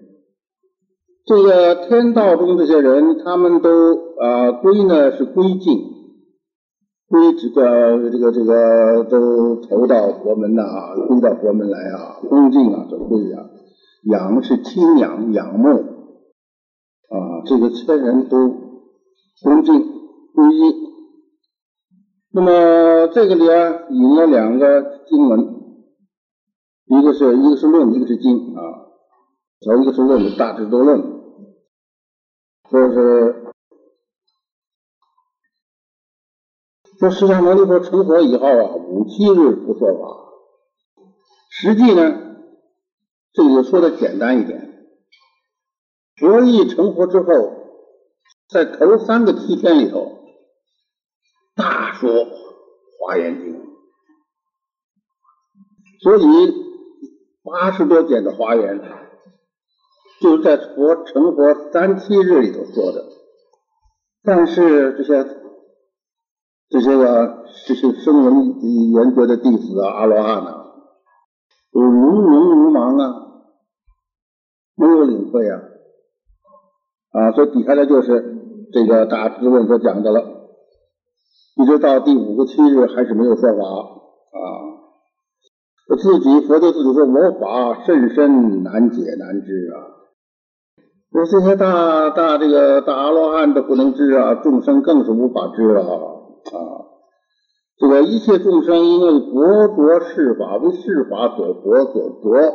[1.26, 3.70] 这个天道中这些人，他们都
[4.20, 5.78] 啊归呢是归敬，
[7.10, 10.64] 归这个这个这个都投到佛门呐，
[11.08, 13.44] 归到佛门来啊，恭敬啊，这归啊，
[14.10, 15.70] 仰是亲仰仰慕
[17.10, 18.48] 啊，这个天人都
[19.44, 19.76] 恭敬
[20.34, 20.88] 皈依。
[22.32, 25.57] 那么这个里啊引了两个经文，
[26.88, 28.88] 一个是一个是论，一个是经啊。
[29.60, 31.02] 头一个是论《大致都论》，
[32.70, 33.52] 说是
[37.00, 40.32] 说释迦牟尼佛成佛以后啊，五七日不说法。
[41.50, 42.36] 实际呢，
[43.34, 44.88] 这个说的简单一点。
[46.18, 47.26] 佛一成佛之后，
[48.48, 50.14] 在头三个七天里头。
[51.56, 52.12] 大说
[53.00, 53.56] 《华严经》，
[56.04, 56.66] 所以
[57.50, 58.82] 八十多卷的华严，
[60.22, 63.06] 就是在佛成佛三七日里头说的。
[64.24, 65.26] 但是这些
[66.70, 68.60] 这些个这些声闻
[68.91, 70.66] 缘觉的弟子啊、阿罗汉呐，
[71.72, 73.28] 都如聋如盲啊，
[74.76, 75.62] 没有领会啊，
[77.12, 80.36] 啊，所以底下的就是这个大智问所讲的了。
[81.56, 83.97] 一直到第五个七日还是没有说法！
[85.96, 89.96] 自己佛对自己说：“我法甚深难解难知啊！
[91.12, 96.60] 说这些大大这个大阿罗汉都不能知啊，众生更是无法知了啊！
[97.80, 102.54] 这个一切众生因为博着世法，为世法所博所着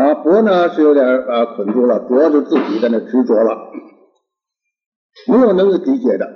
[0.00, 3.70] 啊，佛呢是有点啊捆住了，着就自己在那执着了，
[5.28, 6.26] 没有能够理解的。”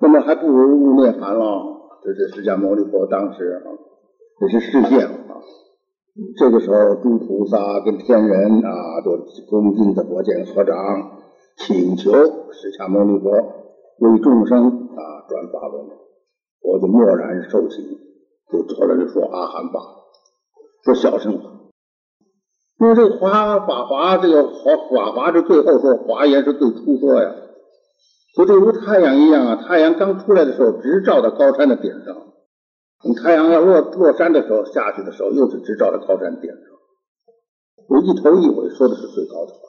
[0.00, 1.78] 那么还不如入涅盘了。
[2.02, 3.68] 这是释迦牟尼佛当时啊，
[4.40, 5.36] 这是世现啊。
[6.38, 9.18] 这个时候，诸菩萨跟天人啊，都
[9.50, 10.74] 恭敬的佛前合掌，
[11.58, 13.30] 请求释迦牟尼佛
[13.98, 15.86] 为众生啊转法轮。
[16.62, 17.84] 我就默然受请，
[18.50, 19.80] 就后来就说阿含法，
[20.84, 21.44] 说小乘法。
[22.78, 27.30] 因为这个华法华，这个华法华是最后说，华严是最初说呀。
[28.36, 32.16] 就这如太阳一样啊，太阳刚出来的时候直照到高山的顶上，
[33.02, 36.60] 等太阳要落落山的时候下去的时候又是直照在高山顶上。
[37.88, 39.60] 我一头一尾说的是最高的话，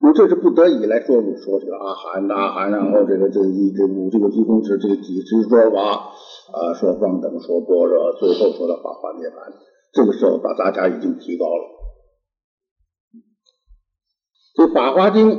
[0.00, 6.12] 那这是不得已来说你说这个阿含阿含，然后这个这一这五这个虚空是这个几只说法
[6.52, 9.52] 啊，说方等说般若，最后说的法华涅槃。
[9.92, 11.64] 这个时候把大家已经提高了，
[14.54, 15.30] 这《法华经》。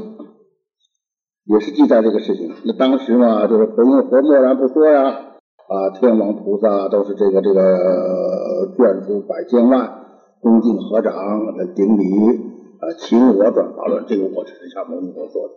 [1.43, 2.53] 也是记载这个事情。
[2.63, 5.30] 那当时嘛，就是佛佛默然不说呀，
[5.67, 7.61] 啊，天王菩萨都是这个这个
[8.77, 10.05] 眷属百千万，
[10.41, 11.13] 恭敬合掌
[11.57, 12.03] 来顶礼，
[12.79, 14.05] 啊，请我转法轮。
[14.07, 15.53] 这个我是释迦牟尼佛说的，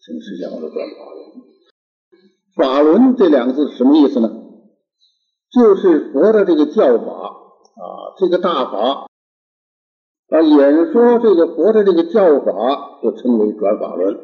[0.00, 1.24] 请释迦牟尼转法轮。
[2.56, 4.30] 法轮这两个字什么意思呢？
[5.52, 9.06] 就是佛的这个教法啊，这个大法
[10.30, 14.18] 啊，演说这个佛的这个教法，就称为转法轮。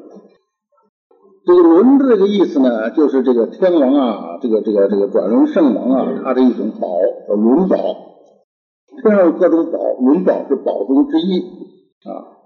[1.51, 6.87] 这个轮的这个意思呢，就是这个天王啊，这个这个这个转轮圣王啊，他的一种宝
[7.27, 7.77] 叫轮宝。
[9.03, 11.41] 天上有各种宝，轮宝是宝中之一
[12.07, 12.39] 啊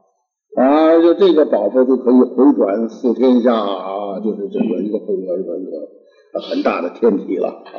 [0.56, 7.76] 啊，就这个宝宝就可以回转四天下啊，就是这个一个一个一个一个很大的天体了啊，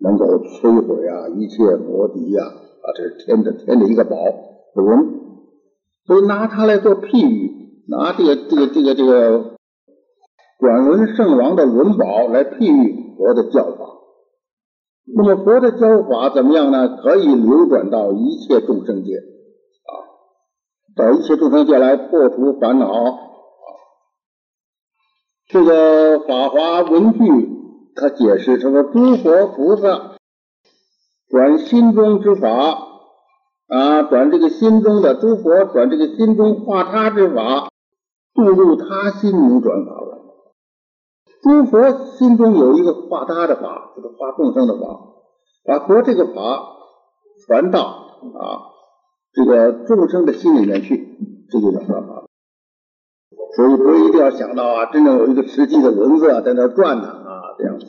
[0.00, 4.16] 能够摧毁啊一切魔敌呀啊，这是天的天的一个宝
[4.74, 5.08] 轮，
[6.06, 7.50] 所以拿它来做譬喻，
[7.88, 9.53] 拿这个这个这个这个。
[10.58, 13.84] 转轮圣王的轮宝来譬喻佛的教法，
[15.16, 16.96] 那么佛的教法怎么样呢？
[17.02, 19.92] 可以流转到一切众生界啊，
[20.96, 23.18] 到一切众生界来破除烦恼啊。
[25.48, 27.50] 这个法华文句
[27.96, 30.16] 他解释他说：诸佛菩萨
[31.28, 32.48] 转心中之法
[33.68, 37.68] 啊，转这个心中的诸佛转这个心中化他之法，
[38.34, 40.13] 渡入他心中转法轮。
[41.44, 44.98] 诸佛心中有一个化他的法，就是化众生的法，
[45.66, 46.32] 把佛这个法
[47.46, 48.72] 传到啊
[49.34, 51.18] 这个众生的心里面去，
[51.50, 52.24] 这就叫转法。
[53.56, 57.86] 所以不一定要想到啊，真正有一个实际的轮子在那转呢啊，这样子，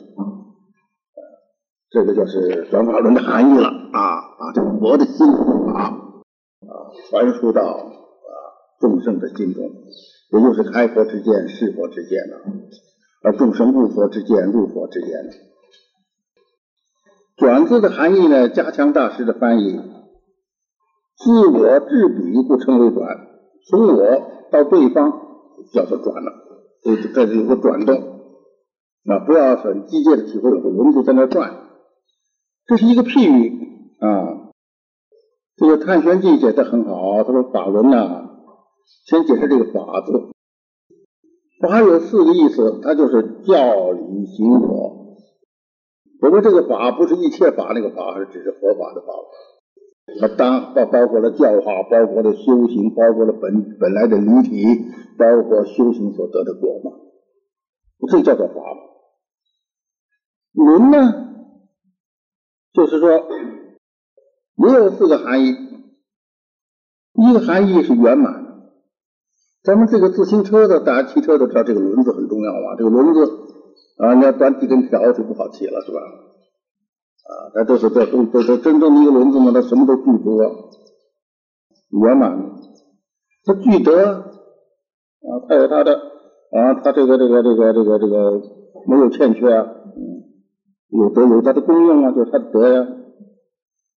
[1.88, 5.26] 这个就是转法轮的含义了啊，把这个佛的心
[5.72, 5.96] 法啊
[7.08, 8.36] 传输到啊
[8.80, 12.36] 众生的心中，也就是开佛之见、是佛之见了。
[13.22, 15.10] 而众生入佛之见，入佛之见。
[17.36, 19.78] 转字的含义呢，加强大师的翻译，
[21.16, 23.26] 自我至彼不称为转，
[23.68, 25.20] 从我到对方
[25.72, 26.32] 叫做转了，
[26.82, 27.96] 这这是有个转动
[29.04, 31.68] 啊，不要很机械的体会，有个轮子在那转，
[32.66, 33.50] 这是一个譬喻
[34.00, 34.44] 啊。
[35.56, 38.28] 这个《探玄记》写的很好，他说法轮呢，
[39.06, 40.12] 先解释这个法字，
[41.60, 45.16] 法有四个意思，它就是教理行果。
[46.20, 49.06] 我们这个法不是一切法那个法，是只是佛法的法。
[50.20, 54.64] 它当包包括了教化，包括了修行，包括了本本来的离体，
[55.18, 56.96] 包括修行所得的果嘛。
[58.08, 58.54] 这叫做法。
[60.52, 61.12] 轮呢，
[62.72, 63.10] 就是说
[64.56, 65.54] 也有四个含义。
[67.14, 68.45] 一个含义是圆满。
[69.66, 72.76] 咱们这个自行车的，大家骑车都知道，这个轮子很重要嘛。
[72.78, 73.42] 这个轮子。
[73.98, 75.98] 啊，你要断几根条就不好骑了，是吧？
[75.98, 80.38] 啊，那都是这都都是真正的一个轮子嘛，它什么都具足，
[81.98, 82.38] 圆满。
[83.46, 84.22] 它具德啊，
[85.48, 88.42] 它有它的啊，它这个这个这个这个这个
[88.86, 89.66] 没有欠缺啊，
[90.90, 92.86] 有德有它的功用啊，就是它的德呀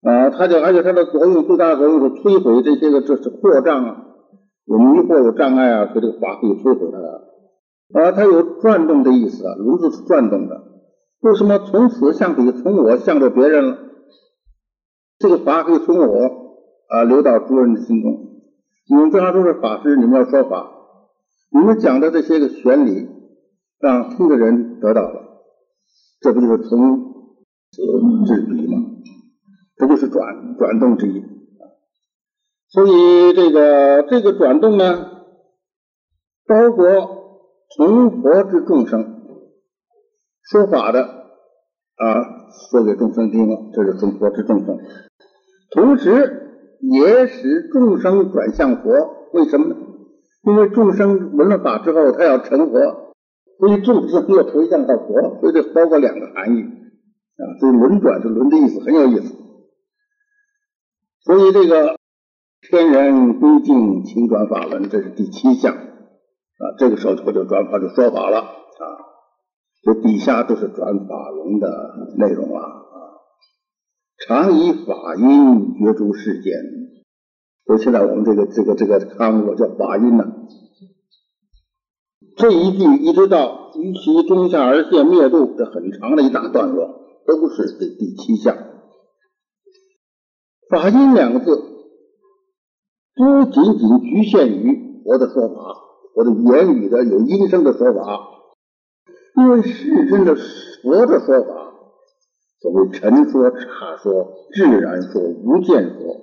[0.02, 4.09] 啊，它就而且它的作用最大的作用是摧毁这些个这是扩张啊，
[4.70, 8.00] 有迷惑有障碍啊，所以这个法可以摧毁它。
[8.00, 10.62] 啊，它有转动的意思啊，轮子是转动的。
[11.22, 13.78] 为什么从此向彼，从我向着别人了？
[15.18, 16.24] 这个法可以从我
[16.88, 18.12] 啊流到诸人的心中。
[18.88, 20.72] 你们正常都是法师，你们要说法，
[21.52, 23.08] 你们讲的这些个玄理，
[23.80, 25.42] 让听的人得到了，
[26.22, 27.14] 这不就是从
[27.72, 27.82] 此
[28.26, 28.78] 至彼吗？
[29.78, 31.24] 这就是转转动之意。
[32.70, 35.10] 所以这个这个转动呢，
[36.48, 37.18] 包括。
[37.78, 39.22] 从佛之众生
[40.42, 44.80] 说法的啊，说给众生听了，这是从佛之众生。
[45.70, 48.90] 同时也使众生转向佛，
[49.34, 49.76] 为什么呢？
[50.42, 53.14] 因为众生闻了法之后，他要成佛，
[53.60, 57.44] 所以众生要推向到佛，所以这包括两个含义啊。
[57.60, 59.36] 所以轮转就轮的意思很有意思。
[61.24, 61.99] 所以这个
[62.62, 65.74] 天人归敬请转法轮，这是第七项。
[65.74, 68.84] 啊，这个时候他就转法就说法了啊，
[69.82, 73.00] 这底下都是转法轮的内容了啊，
[74.28, 76.54] 常以法音觉诸世间，
[77.66, 80.26] 所以现在我们这个这个这个刊物叫法音呢，
[82.36, 86.90] 这一句一直到于其中下而现灭度，这很长的一大段落，
[87.26, 88.58] 都是这第七项。
[90.70, 91.64] 法音两个字，
[93.20, 95.86] 不仅仅局限于佛的说法。
[96.16, 98.02] 或者言语的有音声的说法，
[99.38, 101.74] 因为世尊的佛的说法，
[102.60, 106.16] 所谓尘说、差说、自然说、无间说，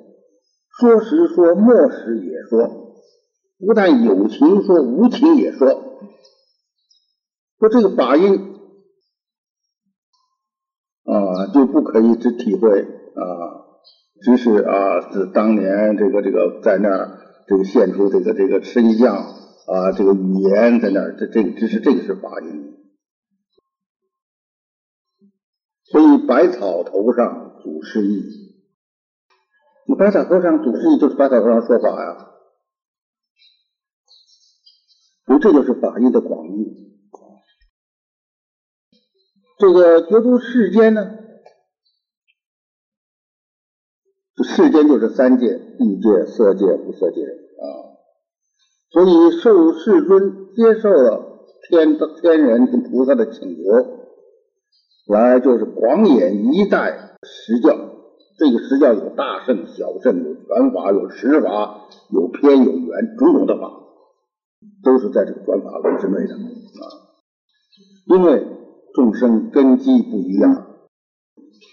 [0.79, 2.69] 说时说、末时也说，
[3.65, 5.69] 不但有情说，无情也说。
[7.59, 8.35] 说这个法音
[11.05, 13.66] 啊，就不可以只体会啊，
[14.23, 19.45] 只是啊，是当年这个这个在那儿这个现出这个这个身相。
[19.67, 22.77] 啊，这个语言在那儿，这这个只是这个是法音，
[25.83, 28.23] 所以百草头上祖师意，
[29.89, 32.29] 你百草头上祖师意就是百草头上说法呀，
[35.27, 37.01] 所以这就是法音的广义。
[39.59, 41.03] 这个觉出世间呢，
[44.47, 47.65] 世间就是三界：地界、色界、无色界啊。
[48.91, 53.63] 所以受世尊接受了天的天人跟菩萨的请求，
[55.13, 57.77] 来就是广演一代实教。
[58.39, 63.71] 这个实教有大圣、小圣，有传法，有实法，有偏有圆，种种的法，
[64.85, 66.85] 都是在这个转法轮之内的啊。
[68.07, 68.47] 因为
[68.95, 70.76] 众生根基不一样，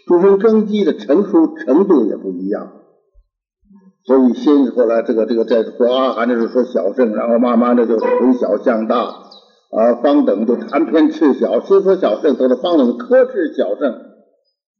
[0.07, 2.81] 众生根基的成熟程度也不一样。
[4.05, 13.93] 所以先后来这个这个在说阿含的时候说小圣，然后慢慢的就从小向大啊，方等就谈偏赤小，先说小圣，走到方等科斥小圣，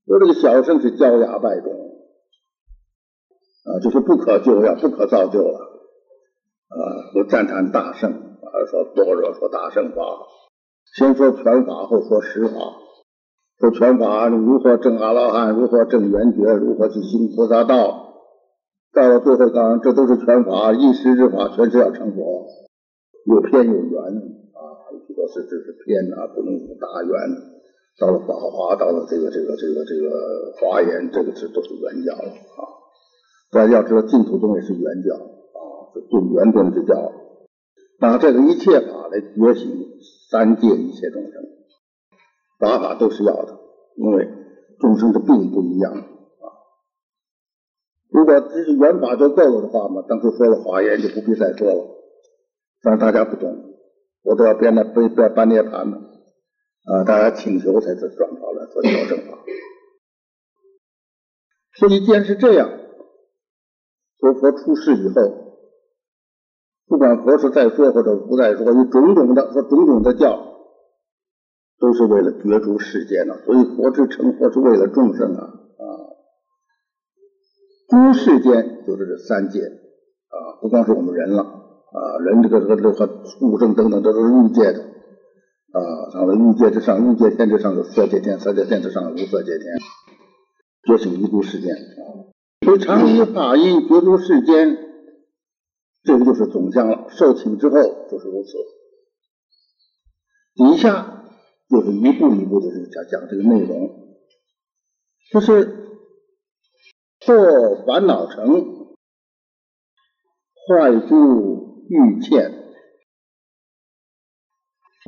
[0.05, 1.71] 说这个小圣是骄牙败种
[3.63, 5.57] 啊，就是不可救药，不可造就了
[6.67, 10.03] 啊，说赞叹大圣啊，说般若说大圣法，
[10.97, 12.59] 先说全法，后说实法，
[13.59, 18.13] 说拳法如何证阿罗汉，如何证圆觉，如何去行菩萨道。
[18.93, 22.45] 到了最后，当然这都是拳法，一时之法，全是要成佛，
[23.25, 24.61] 有偏有圆啊，
[25.07, 27.13] 许多是只是偏啊，不能有大圆
[27.99, 32.69] 到了法华，到了这个这个这个这个华严，这个是都是原教啊。
[33.51, 37.11] 大家要知道，净土宗也是圆教啊，是顿圆顿之教，
[37.99, 39.71] 拿这个一切法来觉醒
[40.29, 41.43] 三界一切众生，
[42.63, 43.59] 法法都是要的，
[43.97, 44.29] 因为
[44.79, 46.03] 众生的病不一样啊。
[48.09, 51.85] 如果这是原法就够了的话嘛，当初说了华严就不必再说了，
[52.81, 53.53] 但是大家不懂，
[54.23, 55.97] 我都要编那编编半涅盘了。
[56.85, 59.37] 啊，大家请求才是转法了，做调整法。
[61.75, 62.69] 所以，既然是这样，
[64.19, 65.57] 佛佛出世以后，
[66.87, 70.52] 不管佛是在说或者不在说，有种种的和种种的教，
[71.83, 73.37] 都是为了角逐世间的。
[73.43, 75.83] 所以，佛之成佛是为了众生啊啊！
[77.89, 84.79] 诸世间就是这三界啊，不光是我们人了啊，人这个这个这个畜生等等，这都是欲界的。
[85.73, 89.65] 啊，上了欲界之上，欲界天之上有色界天，色界天之上有无色界天，
[90.87, 92.31] 觉醒一度世间啊。
[92.63, 94.77] 所以常以法音觉诸世间，
[96.05, 97.07] 这个就是总相了。
[97.09, 97.75] 受请之后
[98.09, 98.51] 就是如此。
[100.55, 101.22] 底下
[101.69, 104.17] 就是一步一步的讲讲这个内容，
[105.31, 105.99] 就是
[107.25, 108.95] 破烦恼成
[110.67, 112.59] 坏诸欲见。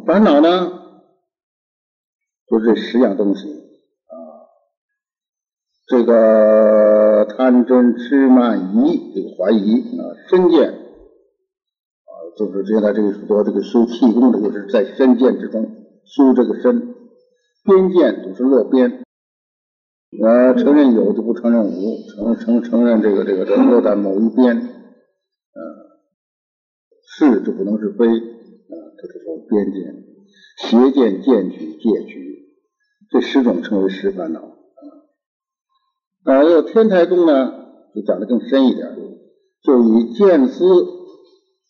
[0.05, 1.01] 烦恼呢，
[2.47, 4.15] 就是这十样东西啊，
[5.87, 16.93] 这个贪嗔痴慢疑，这个怀疑啊，身见啊，就是现在这个说这个修气功的，就是在身见之中修这个身；
[17.63, 19.03] 边见就是落边，
[20.23, 25.61] 呃，承认有就不承认无，承承承认这个这个这落在某一边，呃，
[27.17, 28.07] 是就不能是非。
[28.07, 29.93] 啊这个说边界、
[30.57, 32.49] 邪见、见取、戒取，
[33.11, 34.81] 这十种称为十烦恼啊。
[36.23, 37.51] 啊，要天台宗呢，
[37.93, 38.95] 就讲的更深一点，
[39.61, 40.63] 就以见思、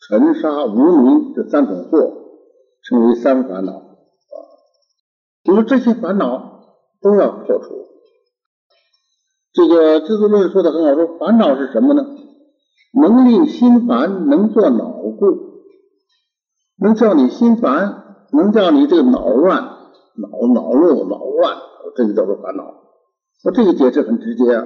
[0.08, 2.14] 尘沙、无明这三种惑
[2.84, 3.85] 称为三烦恼。
[5.46, 6.66] 就是这些烦恼
[7.02, 7.86] 都要破除。
[9.54, 12.04] 这个《知足论》说的很好，说烦恼是什么呢？
[13.00, 15.46] 能令心烦，能做恼故。
[16.78, 19.62] 能叫你心烦，能叫你这个恼乱、
[20.16, 21.58] 恼恼怒、恼乱，
[21.96, 22.64] 这就叫做烦恼。
[23.43, 24.66] 那这个解释很直接啊，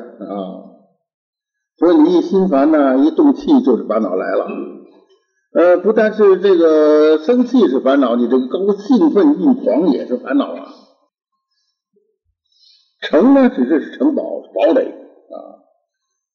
[1.77, 4.47] 所以你一心烦呢，一动气就是烦恼来了。
[5.51, 10.67] 呃，不但是这个生气是烦恼，你这个高兴奋、欲狂也是烦恼啊。
[13.01, 14.23] 成呢，只是城堡
[14.53, 15.35] 堡垒啊。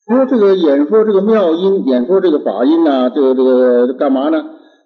[0.07, 4.43] 说这个演说这个妙音，演说这个法音呢，这个这个干嘛呢？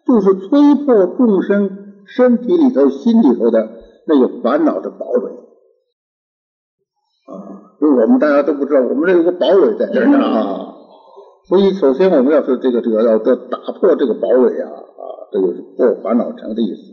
[0.06, 3.68] 就是摧破众生身体里头、心里头的
[4.06, 5.30] 那个烦恼的堡垒
[7.26, 7.76] 啊！
[7.80, 10.74] 就我们大家都不知道，我们这有个堡垒在这儿呢啊！
[11.49, 16.92] 所以，首先我们要是这个这个要要打破这个堡垒啊啊，这就是破烦恼城的意思。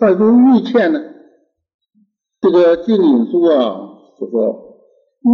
[0.00, 0.98] 坏诸欲欠呢，
[2.40, 3.76] 这个净隐书啊
[4.18, 4.80] 就说：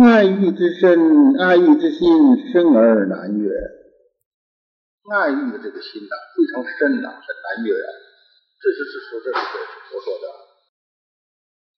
[0.03, 3.49] 爱欲之身，爱欲之心，生而难越。
[5.15, 7.75] 爱欲这个心呐，非常深呐，很难越。
[8.59, 9.39] 这就是说，这是
[9.89, 10.27] 佛说的。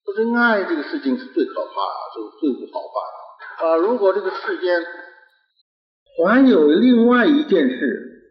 [0.03, 3.77] 说这爱这个事情是最可怕啊，就是最不好办啊。
[3.77, 4.81] 如果这个世间
[6.17, 8.21] 还有另外一件事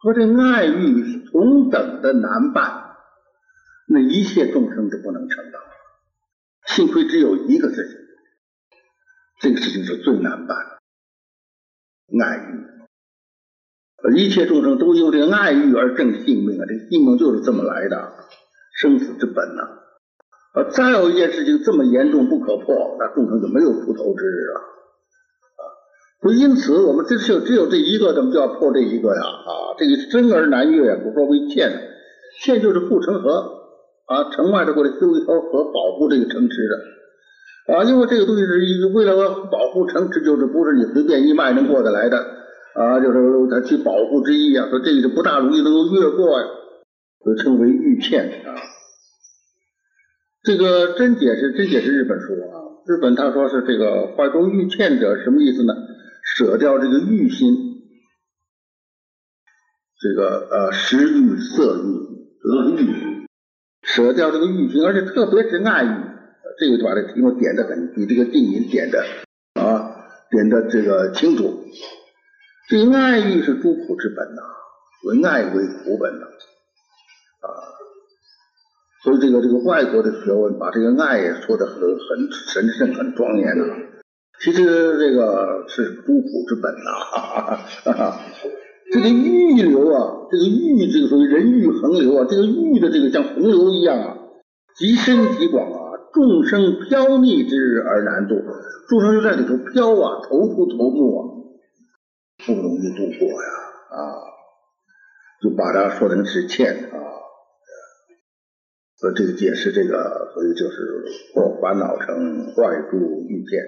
[0.00, 2.96] 和这爱欲是同等的难办，
[3.88, 5.58] 那一切众生都不能成道。
[6.66, 7.98] 幸亏只有一个事情，
[9.40, 10.56] 这个事情是最难办，
[12.20, 12.66] 爱欲。
[14.14, 16.64] 一切众生都因这个爱欲而挣性命啊！
[16.66, 18.12] 这性命就是这么来的，
[18.80, 20.62] 生死之本呐。
[20.70, 24.60] 再有一件事情这么严重不可破，那众生就没有出头之日了！
[26.26, 29.22] 所以因此，我们只有只有这一个，咱们就要破这一个呀！
[29.22, 31.70] 啊，这个真而难越，不说为欠，
[32.42, 33.62] 欠就是护城河
[34.06, 39.14] 啊，城外的过来修一条河，保护这个城池的啊，因为这个东西是为了
[39.52, 42.18] 保护城池，就是不是你随便一迈能过得来的。
[42.74, 43.18] 啊，就是
[43.48, 46.46] 他去保护之意啊，说这个是不大容易能够越过呀，
[47.24, 48.50] 就称为玉片啊。
[50.42, 55.72] 这个真解释真解释日本书啊，日本他说是这个怀中玉片者什么意思呢？
[56.36, 57.56] 舍掉这个欲心，
[59.98, 61.82] 这个呃食欲、色欲、
[62.42, 63.26] 得欲，
[63.80, 65.88] 舍掉这个欲心，而且特别是爱欲，
[66.58, 69.02] 这个就把这题目点的很，比这个定名点的
[69.54, 69.96] 啊
[70.28, 71.64] 点的这个清楚。
[72.68, 74.42] 这爱欲是诸苦之本呐，
[75.04, 76.26] 为爱为苦本呐，
[77.40, 77.48] 啊，
[79.04, 83.85] 所以这个这个外国的学问把这个爱也说的很很神圣、很庄严的。
[84.40, 87.58] 其实这个是诸朴之本呐。
[88.92, 94.16] 这个欲流啊，这个欲这个属于人欲横流啊，这个欲的这个像洪流一样啊，
[94.76, 98.36] 极深极广啊，众生飘溺之而难度，
[98.88, 101.20] 众生就在里头飘啊，头出头目啊，
[102.46, 103.48] 不容易度过呀
[103.90, 103.98] 啊，
[105.42, 106.96] 就把它说成是欠啊。
[108.98, 112.96] 所以这个解释这个，所以就是或烦恼成坏诸
[113.28, 113.60] 欲见。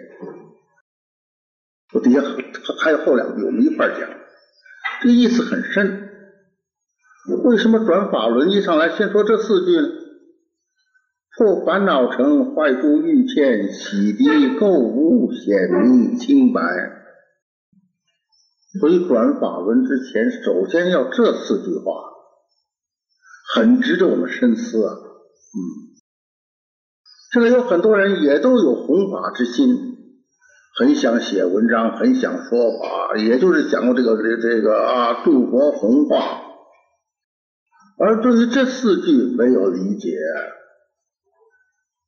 [1.93, 2.23] 我底下
[2.83, 4.09] 还有后两句，我们一块讲。
[5.03, 6.11] 这意思很深。
[7.45, 9.89] 为什么转法轮一上来先说这四句呢？
[11.37, 16.63] 破烦恼成坏诸欲见，洗涤垢污显明清白。
[18.81, 21.93] 所以转法轮之前，首先要这四句话，
[23.55, 24.95] 很值得我们深思啊。
[24.95, 25.59] 嗯，
[27.33, 29.98] 现在有很多人也都有弘法之心，
[30.79, 36.45] 很想写文章，很想说法，也就是讲这个这这个啊，助国弘化。
[37.99, 40.17] 而对于这四句没有理解，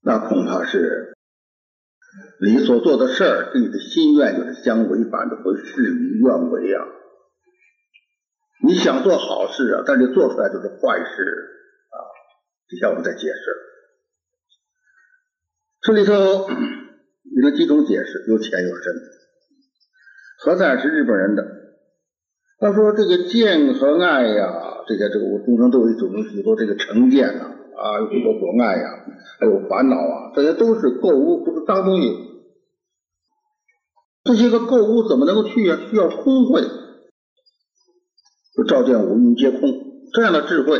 [0.02, 1.16] 那恐怕是
[2.40, 6.86] 你所做的事儿跟你的心愿就是相违反的，会事与愿违啊。
[8.62, 11.22] 你想做好事啊，但是做出来就是坏事
[11.90, 11.96] 啊。
[12.68, 13.36] 底下我们再解释，
[15.80, 16.48] 这里头
[17.40, 18.94] 有几种解释，有浅有深。
[20.38, 21.44] 何在是日本人的，
[22.58, 27.44] 他说这个见和爱呀，这些这个我众生都有一种许多这个成见呐，
[27.76, 29.04] 啊，有许多所爱呀，
[29.38, 32.08] 还有烦恼啊，这些都是购物，都是脏东西。
[34.24, 35.78] 这些个购物怎么能够去啊？
[35.90, 36.62] 需要空慧，
[38.56, 39.60] 就照见五蕴皆空
[40.12, 40.78] 这样的智慧。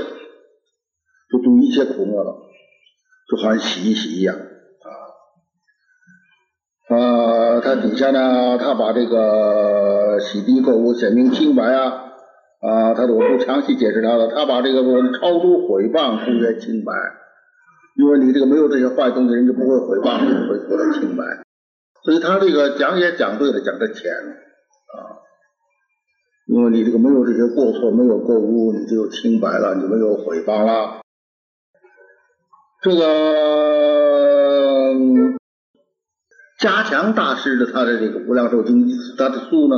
[1.30, 2.42] 就度一切苦厄了，
[3.30, 4.36] 就好像洗一洗一样
[6.90, 7.60] 啊！
[7.60, 12.10] 他底下呢，他把这个洗涤垢污、显明清白啊
[12.60, 14.26] 啊，他我不详细解释他了。
[14.28, 14.82] 他把这个
[15.18, 16.92] 超度毁谤不曰清白，
[17.96, 21.24] 因为你这个没有这些坏东西，人就不会毁谤，你，会获得清白。
[22.02, 24.98] 所以他这个讲也讲对了，讲的浅啊，
[26.48, 31.00] 因为你这个没有这些过错，没有过污，你就清白了，你没有毁谤了。
[32.82, 34.09] 这个
[36.60, 38.86] 加强大师的他的这个《无量寿经》
[39.16, 39.76] 他的书呢，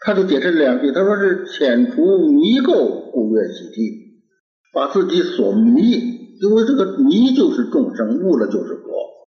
[0.00, 4.22] 他就解释两句，他说是遣除迷垢，故愿洗涤，
[4.72, 5.82] 把自己所迷，
[6.40, 9.26] 因为这个迷就是众生，悟了就是佛。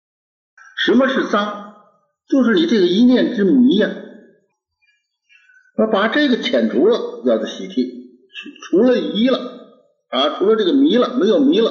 [0.83, 1.75] 什么是脏？
[2.27, 3.91] 就是你这个一念之迷呀，
[5.77, 7.87] 那把这个遣除了，叫做洗涤，
[8.71, 9.39] 除了疑了。
[10.09, 11.71] 啊，除了这个迷了，没有迷了，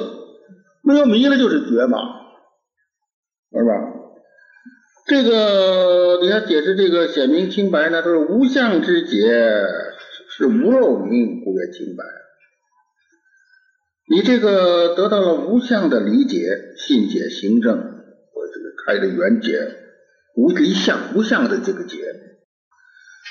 [0.82, 1.98] 没有迷了就是觉嘛，
[3.52, 3.72] 是吧？
[5.06, 9.18] 这个你要解释这个显明清白呢，它是无相之解，
[10.28, 12.04] 是无漏明，故曰清白。
[14.08, 16.38] 你这个得到了无相的理解，
[16.76, 19.58] 信解行证，或这个开的圆解，
[20.36, 21.96] 无离相无相的这个解，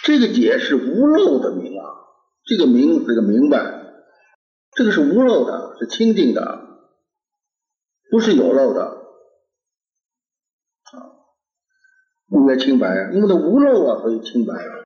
[0.04, 1.86] 这个解是无漏的明啊，
[2.46, 3.78] 这个明这个明白。
[4.76, 6.60] 这个是无漏的，是清净的，
[8.12, 8.99] 不是有漏的
[12.40, 12.44] 啊。
[12.44, 14.80] 故曰清白，因为它无漏啊，所以清白啊。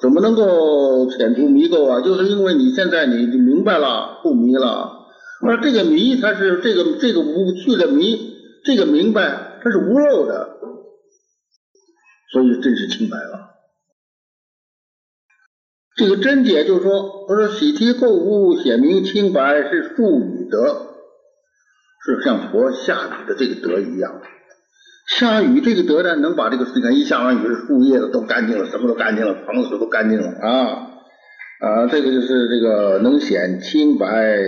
[0.00, 2.00] 怎么能够遣除迷垢啊？
[2.02, 5.06] 就是因为你现在你明白了，不迷了。
[5.46, 8.34] 而这个迷，它是这个这个无趣的迷，
[8.64, 10.58] 这个明白，它是无漏的，
[12.32, 13.48] 所以真是清白了。
[15.96, 20.94] 这个真解就说，他说喜提垢污显明清白是树雨德，
[22.04, 24.22] 是像佛下雨的这个德一样。
[25.08, 30.90] 下雨这个德呢，能把这个你看一下完雨，树叶子都干净了，什么都干净了，房子都干净了啊
[31.60, 31.86] 啊！
[31.90, 34.38] 这个就是这个能显清白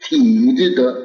[0.00, 0.96] 体之德，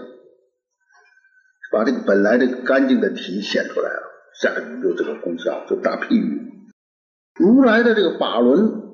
[1.72, 4.02] 把这个本来这个干净的体显出来了。
[4.42, 6.42] 下雨就这个功效，就大屁雨。
[7.40, 8.86] 如来的这个法轮。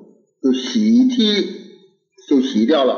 [0.42, 1.46] 就洗涤，
[2.28, 2.94] 就洗掉了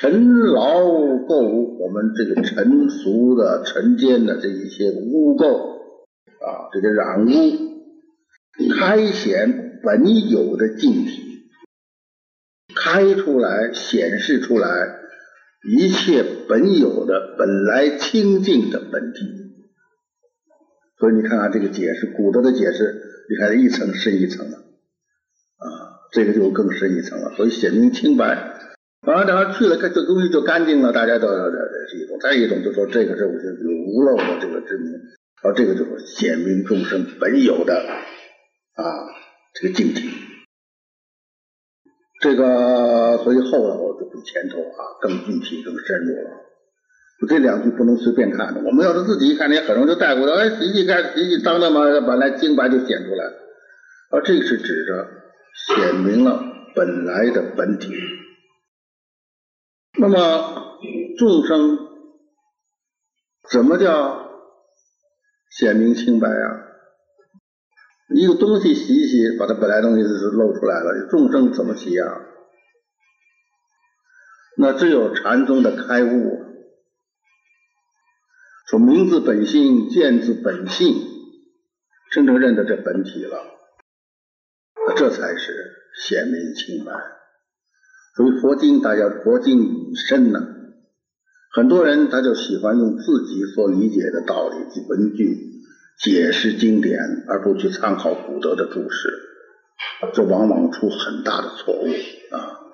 [0.00, 5.76] 尘劳垢，我们这个尘俗的、尘间的这一些污垢
[6.40, 7.30] 啊，这个染污，
[8.78, 11.50] 开显本有的净体，
[12.74, 14.68] 开出来显示出来
[15.68, 19.26] 一切本有的、本来清净的本体。
[20.98, 24.56] 所以你看看这个解释，古德的解释，你看一层深一层啊。
[26.10, 28.69] 这个就更深一层了，所以显明清白。
[29.06, 32.18] 完了，等他去了，这东西就干净了，大家都这这是一种。
[32.20, 34.92] 再一种就说这个是我是有无漏的这个之名，
[35.42, 37.74] 而这个就是显明众生本有的
[38.74, 38.84] 啊
[39.54, 40.10] 这个境体。
[42.20, 46.30] 这个所以后头就比前头啊更具体、更深入了。
[47.26, 50.34] 这两句不能随便看的，我们要是自己一看，你很容易就带过来。
[50.34, 53.32] 哎，实际看，实际当那么本来清白就显出来了。
[54.10, 55.08] 而这个是指着
[55.54, 56.42] 显明了
[56.74, 57.94] 本来的本体。
[60.00, 60.80] 那么
[61.18, 61.78] 众生
[63.50, 64.30] 怎么叫
[65.50, 66.66] 显明清白啊？
[68.14, 71.06] 一个东西洗一洗，把它本来东西是露出来了。
[71.10, 72.08] 众生怎么洗啊？
[74.56, 76.46] 那只有禅宗的开悟，
[78.70, 80.94] 说明字本性，见字本性，
[82.10, 83.44] 真正认得这本体了，
[84.96, 87.19] 这才是显明清白。
[88.16, 90.40] 所以佛经，大家佛经深呢，
[91.52, 95.48] 很多人他就喜欢用自己所理解的道理及文句。
[96.02, 96.98] 解释经典
[97.28, 99.10] 而不去参考古德的注释，
[100.14, 101.84] 这往往出很大的错误
[102.34, 102.72] 啊。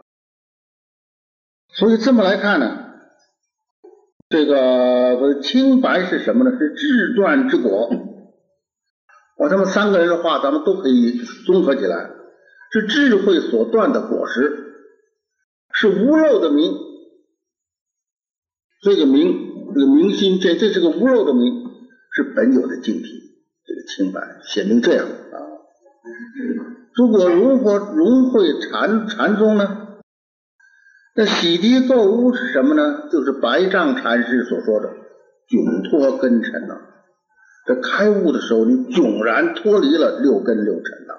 [1.74, 2.84] 所以这么来看呢，
[4.28, 6.56] 这个清白是什么呢？
[6.56, 7.90] 是智断之果。
[9.36, 12.08] 把他们三个人的话，咱们都可以综合起来，
[12.70, 14.65] 是智慧所断的果实，
[15.78, 16.74] 是无漏的明。
[18.82, 21.64] 这个明，这个明心这，这是个无漏的明。
[22.12, 23.04] 是本有的净体，
[23.66, 25.36] 这个清白显明这样啊。
[26.94, 29.98] 如果如何融会禅禅宗呢？
[31.14, 33.10] 那洗涤垢污是什么呢？
[33.10, 34.88] 就是白丈禅师所说的
[35.48, 36.80] 窘脱根尘呐。
[37.66, 41.14] 这开悟的时候，你迥然脱离了六根六尘呐。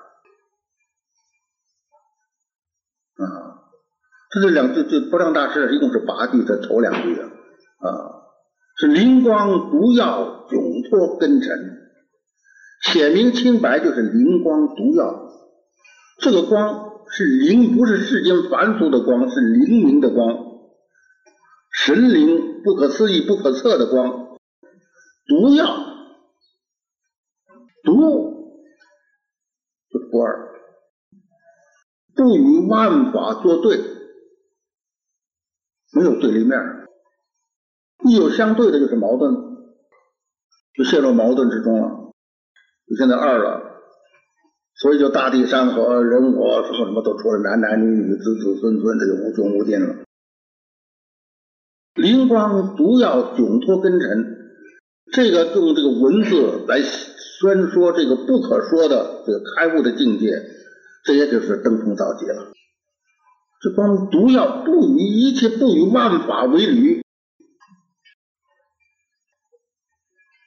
[3.23, 3.46] 啊，
[4.29, 7.29] 他这两句，这不量大师一共是八句，这头两句啊，
[7.79, 7.89] 啊。
[8.79, 11.77] 是灵光毒药，窘脱根尘，
[12.83, 15.31] 显明清白，就是灵光毒药。
[16.19, 20.27] 这个光是灵，不是世间凡俗的光，是灵明的光，
[21.71, 24.37] 神灵不可思议、不可测的光。
[25.25, 25.65] 毒药，
[27.83, 27.95] 毒
[29.89, 30.49] 就不二，
[32.15, 33.79] 不与万法作对，
[35.93, 36.59] 没有对立面。
[38.05, 39.33] 一有相对的，就是矛盾，
[40.75, 42.11] 就陷入矛盾之中了。
[42.87, 43.61] 就现在二了，
[44.75, 49.95] 所以就大地山河、人我什么什么都出来，男男女女、子子孙孙，这就无穷无尽了。
[51.95, 54.37] 灵光毒药窘脱根尘，
[55.11, 60.31] 这个用这个文字来宣说这个不可说的这个开悟的境界，
[61.03, 62.53] 这也就是登峰造极了。
[63.59, 67.01] 这光毒药不与一切不与万法为侣。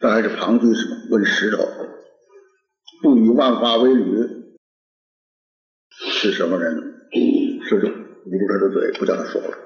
[0.01, 1.59] 这还是庞居士问石头，
[3.03, 4.55] 不与万法为侣
[5.91, 6.75] 是什么人？
[7.69, 9.59] 石头捂住他的嘴，不叫他说了。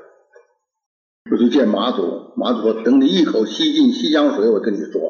[1.31, 5.01] 我去见马祖，马祖说：“等你一口吸尽西江水，我跟你说，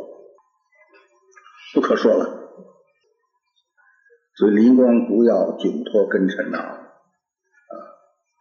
[1.72, 2.40] 不可说了。”
[4.36, 6.83] 所以灵光毒药窘脱根尘呐，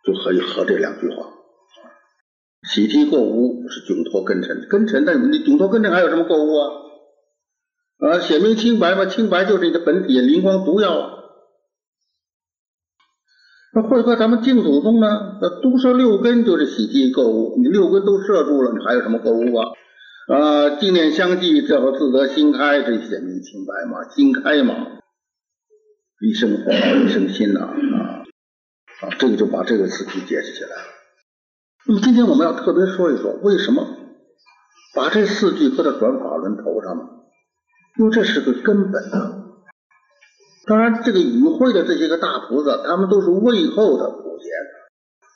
[0.03, 1.29] 就可以合这两句话。
[2.69, 6.69] 喜提过污是窘脱根尘，根尘那你窘脱根尘还有什么过污啊？
[7.99, 11.19] 啊，显明清白嘛，清白就是你的本体，灵光毒药。
[13.75, 15.39] 那会和咱们净土宗呢？
[15.41, 19.71] 那都摄六根就是洗涤垢污，你六根都摄住了，你还有什么垢污啊？
[20.27, 24.73] 啊，净念相继，这后自得心开，这显明清白嘛，心开嘛，
[26.21, 28.22] 一生火一生心呐啊，
[29.19, 30.83] 这个就把这个词句解释起来了。
[31.85, 33.85] 那么今天我们要特别说一说，为什么
[34.95, 37.03] 把这四句搁到转法轮头上呢？
[37.99, 39.39] 因为这是个根本啊。
[40.65, 44.49] 当然，这个与会的这些个大菩萨，他们都是位后的普贤，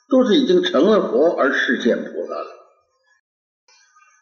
[0.08, 2.46] 都是已经成了佛而示现菩萨了。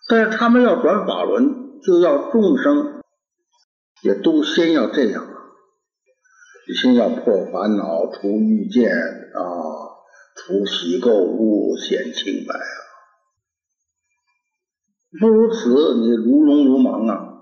[0.08, 3.02] 但是他们要转法轮，就要众生
[4.02, 5.24] 也都先要这样
[6.66, 9.94] 啊，先要破烦恼、除欲见啊。
[10.38, 12.76] 除喜垢物显清白啊！
[15.18, 17.32] 不如此，你如聋如盲啊！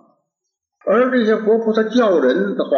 [0.86, 2.70] 而这些佛菩萨教人的话，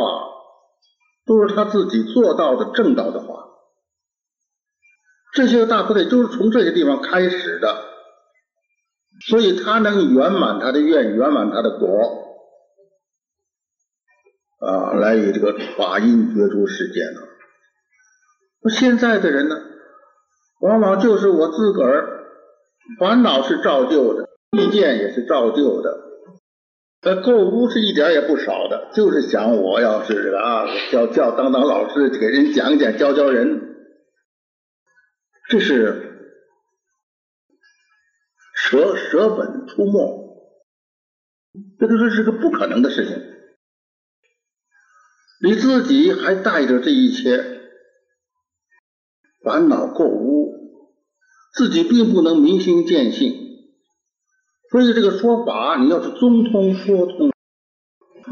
[1.27, 3.45] 都是他自己做到的正道的话。
[5.35, 7.85] 这些大菩萨就是从这些地方开始的，
[9.29, 12.26] 所以他能圆满他的愿，圆满他的果
[14.59, 17.21] 啊，来以这个法音觉出世间呢。
[18.63, 19.57] 那现在的人呢？
[20.61, 22.25] 往往就是我自个儿
[22.99, 26.07] 烦恼是照旧的，意见也是照旧的。
[27.03, 33.77] 呃，购物是一点也不少的，就是想我要是这个啊，叫叫当当老师，给人讲讲，教教人，
[35.51, 36.33] 这是
[38.55, 40.49] 舍舍本出没，
[41.79, 43.26] 这都是是个不可能的事情。
[45.43, 47.45] 你自己还带着这一切
[49.45, 50.53] 烦恼过污，
[51.55, 53.35] 自己并不能明心见性。
[54.71, 57.33] 所以这个说法，你要是中通说通，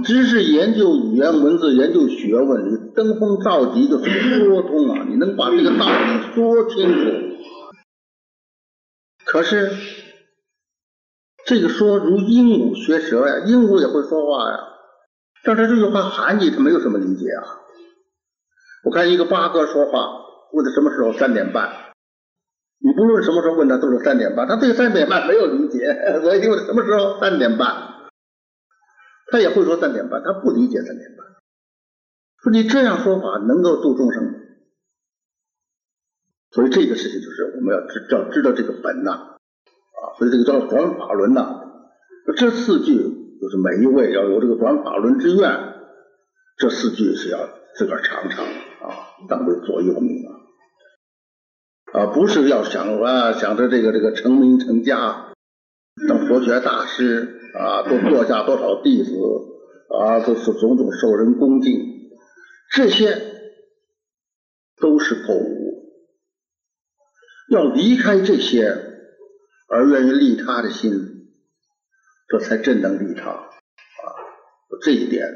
[0.05, 7.37] 知识研究语言文字研究学问，你登峰造极就是说通啊，你能把这个道理说清楚。
[9.25, 9.71] 可是
[11.47, 14.59] 这个说如鹦鹉学舌呀，鹦鹉也会说话呀，
[15.45, 17.43] 但是这句话含义他没有什么理解啊。
[18.85, 20.09] 我看一个八哥说话，
[20.53, 21.93] 问他什么时候三点半。
[22.79, 24.47] 你不论什么时候问他，都是三点半。
[24.47, 25.87] 他对三点半没有理解，
[26.23, 28.11] 我一问什么时候三点半，
[29.31, 31.27] 他也会说三点半，他不理解三点半。
[32.43, 34.41] 说你这样说法能够度众生？
[36.51, 41.63] 所以这个事情就是我们要知要知道这个本呐啊，所以这个叫转法轮呐。
[42.37, 43.14] 这四句
[43.45, 45.75] 就是每一位要有这个转法轮之愿，
[46.57, 50.33] 这四句是要自个儿尝尝啊，当为座右铭啊。
[51.93, 55.35] 啊，不是要想啊，想着这个这个成名成家，
[56.09, 59.13] 当佛学大师啊，都坐下多少弟子
[60.01, 61.79] 啊，都是种种受人恭敬，
[62.73, 63.21] 这些
[64.81, 65.85] 都是购物。
[67.51, 68.75] 要离开这些，
[69.69, 70.91] 而愿意利他的心，
[72.35, 73.47] 这才真能利他啊！
[74.83, 75.29] 这一点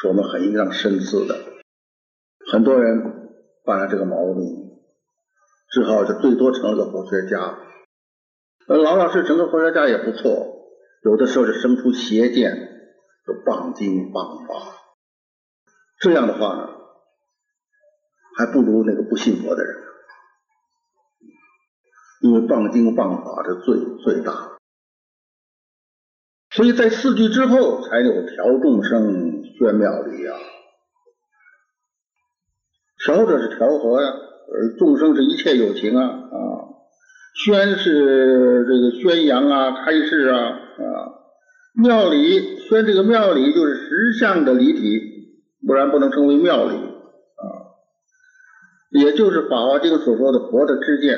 [0.00, 1.36] 是我们很应当深思的。
[2.50, 3.28] 很多人
[3.66, 4.70] 犯了这个毛病。
[5.70, 7.58] 只好就最多成了个佛学家，
[8.66, 10.66] 呃，老老实实成个佛学家也不错。
[11.04, 12.56] 有的时候是生出邪见，
[13.24, 14.76] 就谤经谤法。
[16.00, 16.68] 这样的话呢，
[18.36, 19.76] 还不如那个不信佛的人，
[22.22, 24.56] 因为谤经谤法的罪最大。
[26.52, 30.36] 所以在四句之后才有调众生宣妙理啊，
[33.04, 34.08] 调者是调和呀。
[34.52, 36.34] 而众生是一切有情啊啊，
[37.44, 40.84] 宣是这个宣扬啊，开示啊啊，
[41.80, 45.00] 妙理宣这个妙理就是实相的理体，
[45.64, 47.44] 不然不能称为妙理啊。
[48.90, 51.16] 也就是《法华经》所说的佛的知见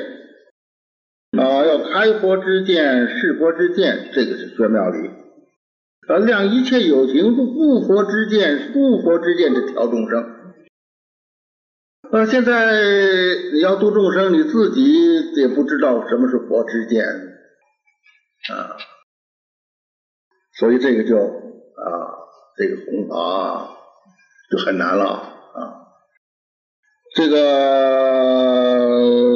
[1.39, 5.22] 啊，要开佛之见、示佛之见，这个是宣妙理。
[6.07, 10.25] 啊，量一切有情不佛之见、不佛之见，的调众生。
[12.11, 12.81] 呃，现在
[13.53, 17.05] 你要度众生，你自己也不知道什么是佛之见
[18.51, 18.75] 啊，
[20.59, 21.25] 所以这个就啊，
[22.57, 23.77] 这个弘法
[24.51, 25.87] 就很难了啊。
[27.15, 27.37] 这个，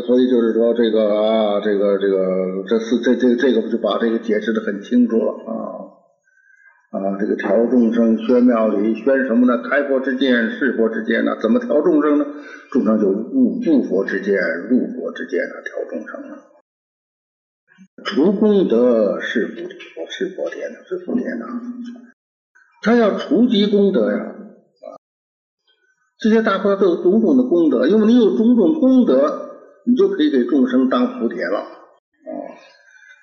[0.06, 5.97] 所以就是说，这个啊，这个这个这四这这这个就把这个解释的很清楚了啊。
[6.90, 9.62] 啊，这个调众生宣妙理，宣什么呢？
[9.70, 11.36] 开佛之见，是佛之见呢？
[11.42, 12.26] 怎么调众生呢？
[12.72, 15.56] 众生就入入佛之见，入佛之见呢？
[15.66, 16.38] 调众生呢？
[18.06, 19.56] 除功德是福，
[20.10, 20.78] 是佛田呢？
[20.88, 21.46] 是福田呢？
[22.82, 24.20] 他要除积功德呀！
[24.20, 24.96] 啊，
[26.20, 29.50] 这些大佛都有种种的功德，因为你有种种功德，
[29.86, 31.60] 你就可以给众生当福田了。
[31.60, 31.68] 啊，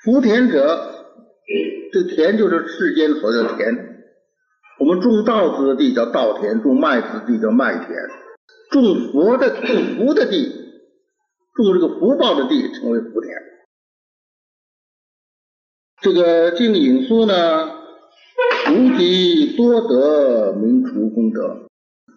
[0.04, 0.90] 福田者。
[1.92, 3.74] 这田就是世间所的田，
[4.80, 7.88] 我们种稻子的地叫稻田，种麦子的地叫麦田，
[8.70, 10.50] 种佛的种福的地，
[11.54, 13.32] 种这个福报的地称为福田。
[16.00, 17.34] 这个净隐书呢，
[18.70, 21.68] 无极多得名除功德，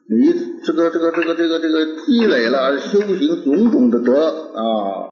[0.09, 0.33] 你
[0.65, 5.09] 这个这个这个这个这个积累了修行种种的德啊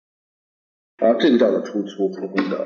[0.98, 2.66] 啊，这个叫做除除除功德。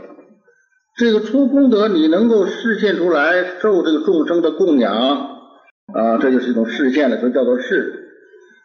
[0.97, 8.09] 这个出功德，你能够示现出来，受这个众生的供养啊，这就是一种示现了，所以叫做示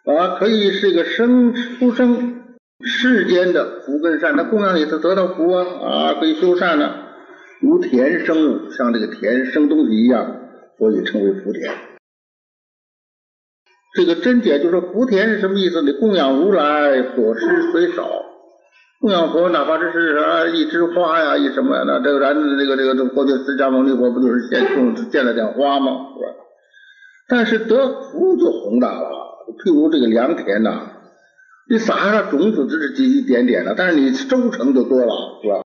[0.05, 2.43] 啊，可以是一个生出生
[2.81, 6.93] 世间的福跟善，那供养你，他得到福啊啊，可以修善呢，
[7.61, 10.37] 如田生物，像这个田生东西一样，
[10.77, 11.73] 所以称为福田。
[13.95, 15.81] 这个真解就说福田是什么意思？
[15.83, 18.11] 你供养如来，所施虽少。
[19.05, 21.83] 供养佛，哪怕这是啊一枝花呀，一什么呀？
[21.87, 25.93] 那这个咱这个这个这过去释迦牟尼佛不就是献供献了点花吗？
[26.17, 26.33] 是吧？
[27.29, 29.11] 但是得福就宏大了。
[29.63, 30.87] 譬如这个良田呐，
[31.69, 35.61] 你撒上种子只是一点点的，但是你收成就多了，是吧？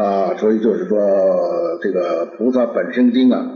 [0.00, 0.96] 啊，所以就是说
[1.82, 3.50] 这个菩萨本生经啊，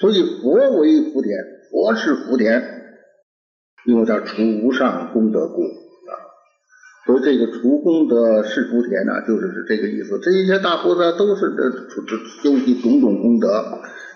[0.00, 1.36] 所以佛为福田，
[1.70, 2.64] 佛是福田，
[3.84, 5.83] 因为它除无上功德故。
[7.06, 10.18] 所以这个除功德是福田呢，就是是这个意思。
[10.20, 13.48] 这一些大菩萨都是这这修习种种功德，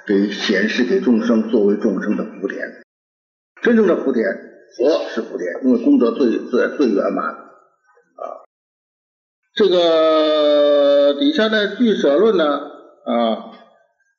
[0.06, 2.66] 给显示给众生作为众生的福田。
[3.60, 4.24] 真正的福田，
[4.76, 8.22] 佛是福田，因为功德最最最圆满啊。
[9.54, 13.52] 这个底下的俱舍论呢啊，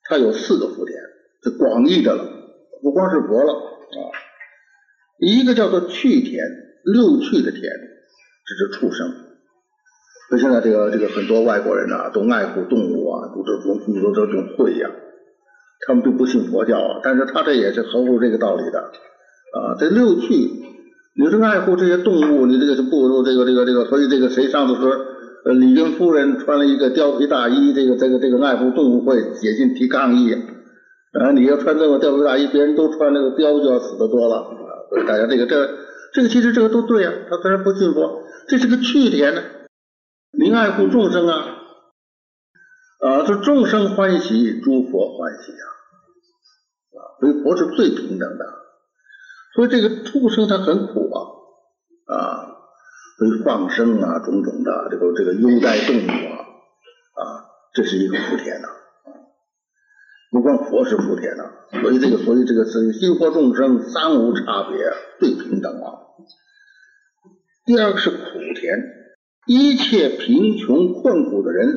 [0.04, 0.96] 它有四个福田，
[1.42, 2.24] 是广义的了，
[2.84, 3.98] 不光是佛了啊。
[5.20, 6.44] 一个叫做趣田，
[6.84, 7.64] 六趣的田，
[8.50, 9.14] 这是畜生。
[10.30, 14.90] 所以现在这个这个很多外国人呐，都爱护动物啊，都这种都这种会呀，
[15.88, 19.76] 他们都不信佛教啊，但是他这也是合乎这个道理的啊。
[19.80, 20.34] 这六趣，
[21.16, 24.92] 你是爱护这些动物，你这个是不如这个这个这个，所以这个谁上次说？
[25.46, 30.34] 呃，李云夫人穿了一个貂皮大衣，这个这个这个爱护动物会写信提抗议。
[30.34, 34.68] 啊，你要穿这个貂皮大衣，别人都穿那个貂就要死的多了啊！
[34.90, 35.66] 所以大家这个这
[36.14, 39.44] 这个其实这个都对啊，他虽然不信佛，这是个趣点呢。
[40.32, 41.56] 您爱护众生啊，
[43.00, 45.66] 啊，这众生欢喜，诸佛欢喜啊，
[46.98, 48.46] 啊，所以佛是最平等的。
[49.54, 52.50] 所以这个畜生他很苦啊，啊。
[53.20, 56.40] 所以放生啊，种种的这个这个优待动物啊，
[57.22, 59.14] 啊，这是一个福田呐，啊，
[60.32, 61.44] 不光佛是福田呐，
[61.84, 64.80] 所以这个所以这个是心佛众生三无差别，
[65.20, 66.09] 最平等啊。
[67.70, 68.18] 第二个是苦
[68.56, 68.80] 田，
[69.46, 71.68] 一切贫穷困苦的人，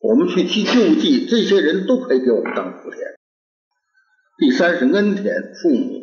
[0.00, 3.00] 我们去去救济，这些人都可以给我们当苦田。
[4.38, 6.02] 第三是恩田，父母，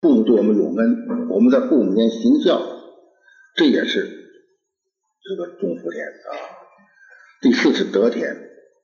[0.00, 2.60] 父母对我们有恩，我们在父母间行孝。
[3.54, 4.00] 这也是
[5.22, 6.34] 这个中福田啊。
[7.40, 8.34] 第四是德田，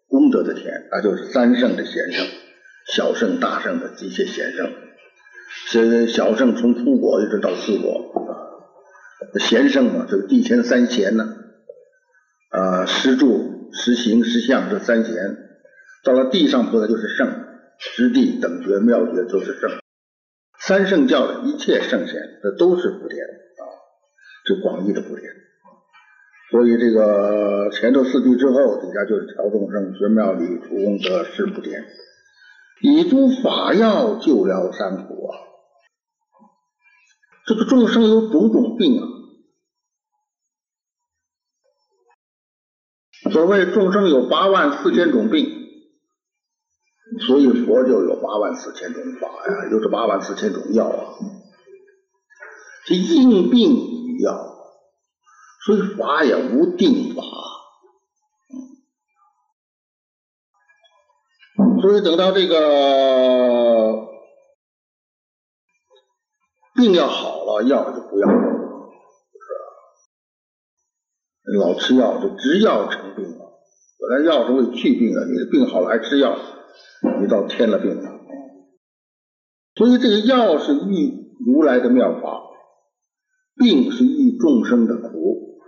[0.06, 2.24] 功德的田，那就是三圣的贤圣，
[2.94, 4.70] 小圣、大圣的这些贤圣。
[5.66, 8.49] 是小圣从初果一直到四果啊，
[9.38, 11.36] 贤圣嘛，就是地前三贤呢
[12.50, 15.14] 啊，十住、十行、十相这三贤。
[16.04, 17.44] 到了地上菩萨就是圣，
[17.78, 19.70] 十地等觉妙觉就是圣。
[20.58, 23.18] 三圣教的一切圣贤，这都是福田。
[24.46, 25.30] 是广义的福田，
[26.50, 31.84] 所以这个前头四句之后，底下就是调众生学妙理除功德是福田，
[32.80, 35.38] 以诸法药救疗三苦啊。
[37.50, 39.02] 这个众生有种种病啊，
[43.32, 45.44] 所谓众生有八万四千种病，
[47.26, 51.18] 所以佛就有八万四千种法呀，又是八万四千种药啊，
[52.86, 53.98] 是应病。
[54.22, 54.36] 要，
[55.66, 57.22] 所以法也无定法，
[61.82, 64.09] 所以等到这个
[66.74, 68.34] 病要好了，药就不要了，
[71.44, 73.38] 是老吃药就直药成病了。
[73.98, 76.36] 本来药是为去病的，你的病好了还吃药，
[77.20, 78.10] 你倒添了病了。
[79.74, 82.46] 所以这个药是遇如来的妙法。
[83.56, 85.58] 病是遇众生的苦！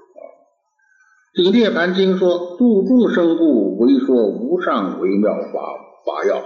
[1.34, 5.61] 这个《涅盘经》说度众生故，为说无上微妙法
[6.07, 6.42] 法药。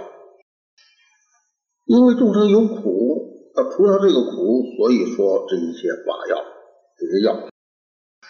[1.85, 3.26] 因为众生有苦，
[3.57, 6.37] 要除了这个苦，所以说这一些法药，
[6.97, 7.49] 这些药。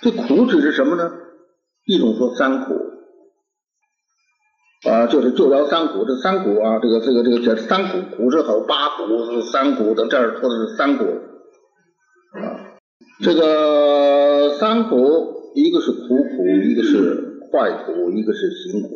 [0.02, 1.12] 这苦指是什么呢？
[1.86, 2.74] 一种说三苦
[4.90, 6.06] 啊，就是救疗三苦。
[6.06, 12.78] 这三苦啊，这个这个这个这三苦，苦是好八苦是三苦的，这儿说的是三苦啊。
[13.22, 18.90] 这个三苦，一个是苦苦，一个是坏苦，一个是行苦。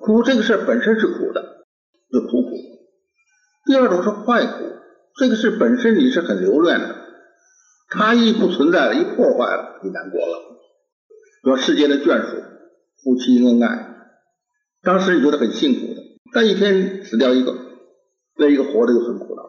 [0.00, 1.64] 苦这个事本身是苦的，
[2.12, 2.50] 是苦苦。
[3.64, 4.64] 第二种是坏苦，
[5.18, 6.94] 这个事本身你是很留恋的，
[7.88, 10.42] 它一不存在了，一破坏了，你难过了。
[11.42, 12.36] 说世间的眷属，
[13.02, 13.96] 夫妻恩爱，
[14.82, 16.02] 当时你觉得很幸福的，
[16.34, 17.54] 但一天死掉一个，
[18.36, 19.42] 那一个活着就很苦恼。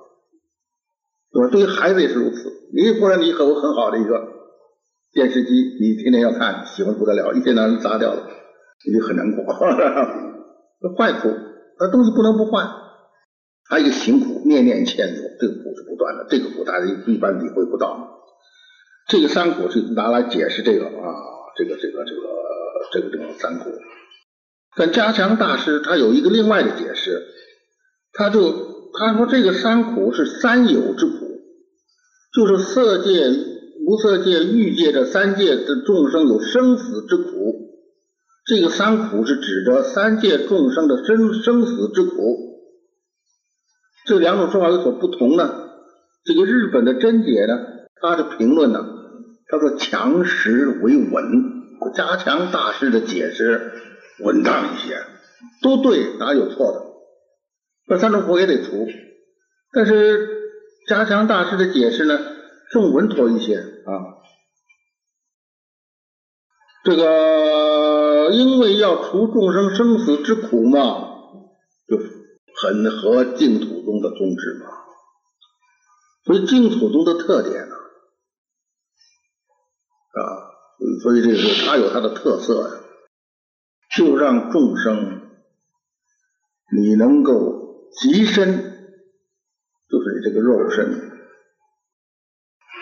[1.33, 1.49] 对吧？
[1.51, 2.49] 对于孩子也是如此。
[2.73, 4.27] 你忽然你很很好的一个
[5.11, 8.27] 电视机，你天天要看，喜欢不得了，一天到晚砸掉了，
[8.85, 9.53] 你就很难过。
[10.97, 11.27] 坏苦，
[11.79, 12.63] 那东西不能不坏。
[13.69, 18.21] 还有一个行苦，念念牵着，这个苦是不断的，这个苦大家一般理会不到。
[19.07, 21.15] 这个三苦是拿来解释这个啊，
[21.57, 22.21] 这个这个这个
[22.91, 23.71] 这个这个三苦。
[24.75, 27.25] 但加强大师他有一个另外的解释，
[28.13, 31.27] 他就他说这个三苦是三有之苦。
[32.33, 33.29] 就是色界
[33.85, 37.71] 无色界、欲界这三界的众生有生死之苦。
[38.45, 42.46] 这个三苦是指的三界众生的生生死之苦。
[44.07, 45.65] 这两种说法有所不同呢。
[46.23, 47.53] 这个日本的真解呢，
[48.01, 48.79] 他的评论呢，
[49.47, 53.71] 他说强实为稳，加强大师的解释
[54.19, 54.97] 稳当一些，
[55.61, 56.81] 都对，哪有错的？
[57.87, 58.87] 这三种苦也得除，
[59.71, 60.27] 但是
[60.87, 62.19] 加强大师的解释呢，
[62.71, 64.17] 更稳妥一些啊。
[66.83, 70.79] 这个因为要除众生生死之苦嘛，
[71.87, 72.11] 就是
[72.61, 74.65] 很合净土宗的宗旨嘛。
[76.25, 77.75] 所以净土宗的特点呢，
[80.11, 80.21] 啊，
[81.01, 82.83] 所以这个它有它的特色呀，
[83.95, 85.21] 就让众生
[86.75, 88.57] 你能够极身，
[89.89, 91.11] 就是你这个肉身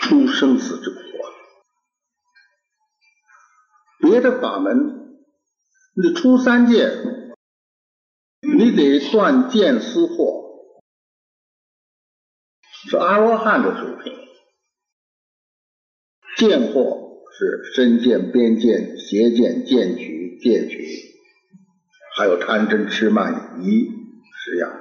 [0.01, 1.25] 出生死之苦啊。
[3.99, 5.19] 别的法门，
[5.95, 6.89] 你出三界，
[8.57, 10.45] 你得断见思惑。
[12.87, 14.13] 是阿罗汉的水平，
[16.37, 20.87] 见惑是身见、边见、邪见、见取、戒取，
[22.15, 23.87] 还有贪嗔痴慢疑
[24.35, 24.71] 十样。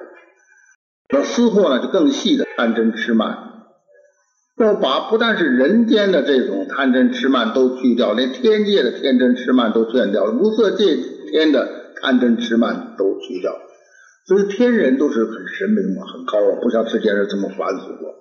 [1.08, 3.38] 那思惑呢，就更细的贪嗔痴慢，
[4.58, 10.96] 要把不但是人间的这种贪嗔痴慢都去掉，连天界的天真痴慢都去掉，无色界
[11.30, 13.56] 天的贪嗔痴慢都去掉。
[14.26, 18.14] 所以天人都是很神明嘛，很高啊，不像世间人这么凡俗过。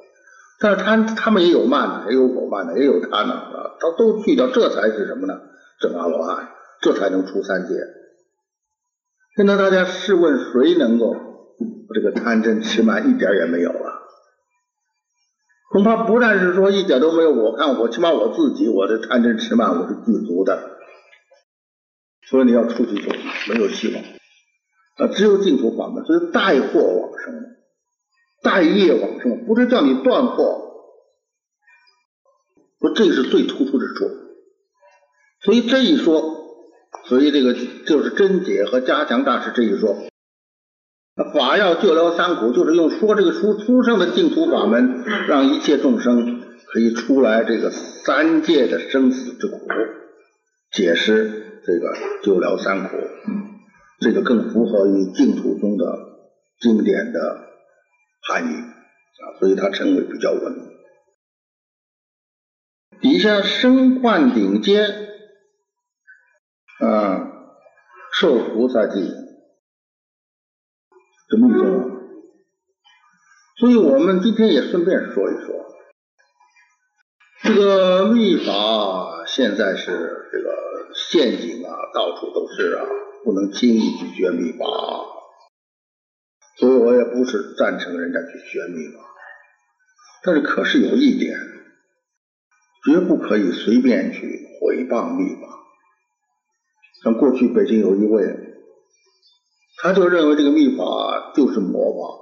[0.59, 5.33] 但是他他们也有慢的，也有我慢的，也有贪的啊，他都去掉，这才是什么呢？
[5.81, 6.49] 正阿罗汉，
[6.81, 7.75] 这才能出三界。
[9.35, 11.15] 现在大家试问，谁能够
[11.93, 13.99] 这个贪嗔痴慢一点也没有啊？
[15.71, 20.71] 恐怕不但是说一点都没有，我看我起码我自己，我的贪嗔痴慢我是具足的。
[22.29, 23.11] 所以你要出去走，
[23.49, 24.03] 没有希望。
[24.95, 27.33] 啊，只有净土法门，所以带货往生，
[28.43, 30.61] 带业往生，不是叫你断货，
[32.79, 34.05] 不，这是最突出之处。
[35.41, 36.21] 所以这一说，
[37.05, 39.95] 所以这个就是真解和加强大师这一说，
[41.33, 46.41] 法要救疗三苦，就是用说这个书出生的净土法门，让一切众生
[46.71, 49.59] 可以出来这个三界的生死之苦，
[50.71, 52.97] 解释这个救疗三苦。
[53.99, 55.85] 这个更符合于净土中的
[56.59, 57.47] 经典的
[58.27, 60.41] 含义啊，所以它称为比较稳。
[62.99, 65.07] 底下生灌顶尖
[66.79, 67.31] 啊，
[68.11, 69.09] 受菩萨记，
[71.29, 71.91] 这密宗。
[73.57, 75.55] 所以我们今天也顺便说一说，
[77.43, 79.91] 这个密法现在是
[80.31, 80.72] 这个
[81.09, 82.85] 陷阱啊，到处都是啊。
[83.25, 84.65] 不能轻易去学密法，
[86.57, 88.99] 所以我也不是赞成人家去学密法。
[90.25, 91.33] 但是可是有一点，
[92.83, 95.47] 绝不可以随便去毁谤密法。
[97.01, 98.27] 像过去北京有一位，
[99.77, 102.19] 他就认为这个密法就是魔法，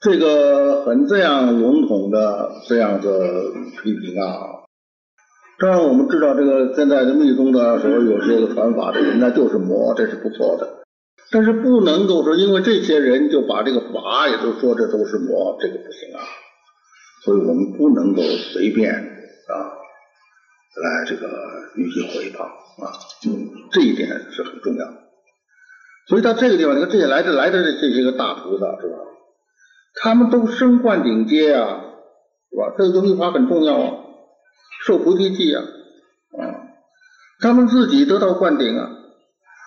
[0.00, 3.52] 这个很这样笼统的这样的
[3.82, 4.63] 批评啊。
[5.56, 10.82] 当然，我们知道这个现在的密宗的时候有些个传法的人，那就是魔，这是不错的。
[11.30, 16.20] 但是不能够说，因为这些人就把这个法也都说这都是魔，这个不行啊。
[17.24, 18.22] 所以我们不能够
[18.52, 19.54] 随便啊
[20.76, 21.26] 来这个
[21.76, 22.92] 予以回报啊，
[23.26, 24.94] 嗯这一点是很重要的。
[26.08, 28.96] 所以到这个地方，你看这些来的来的这些个大菩萨是吧？
[30.02, 31.80] 他们都身冠顶阶啊，
[32.50, 32.74] 是吧？
[32.76, 34.03] 这个密法很重要啊。
[34.86, 35.62] 受菩提记啊，
[36.38, 36.42] 啊，
[37.40, 38.90] 他们自己得到灌顶啊，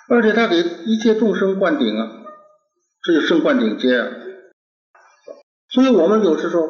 [0.09, 2.07] 而且他给一切众生灌顶啊，
[3.03, 4.07] 这就升灌顶阶啊。
[5.69, 6.69] 所以我们有时候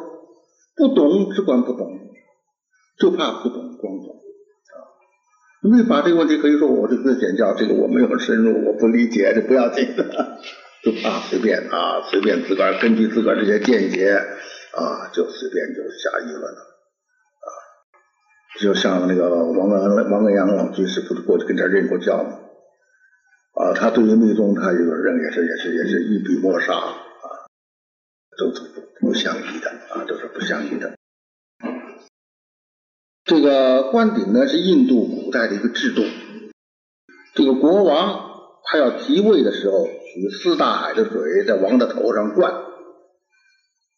[0.76, 1.88] 不懂只管不懂，
[2.98, 4.76] 就怕不懂光懂啊。
[5.60, 10.38] 没法这个问题可以说我这个简教这个我没有深入，我不理解这不要紧的，
[10.82, 16.67] 就怕随便啊，随便自个根据自个这些见解啊，就随便就下议论了。
[18.60, 22.40] 就像那个王安王安阳老居士不是过去跟这认过教吗？
[23.54, 26.94] 啊，他对于密宗，他这个人也是也是也是一笔抹杀啊，
[28.38, 28.62] 都是
[29.00, 30.96] 不相宜的啊，都是不相宜的。
[33.24, 36.02] 这个灌顶呢，是印度古代的一个制度。
[37.34, 38.30] 这个国王
[38.64, 42.52] 他要即位的时候，取四大海的水在王的头上灌，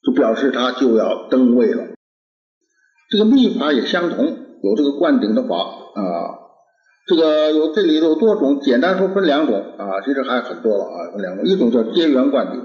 [0.03, 1.85] 就表示他就要登位了。
[3.11, 6.39] 这个秘法也相同，有这个灌顶的法啊。
[7.07, 12.63] 这个有这里头有多种，简单说分两种啊，其实还很多了啊，分两种，一种叫结缘灌顶，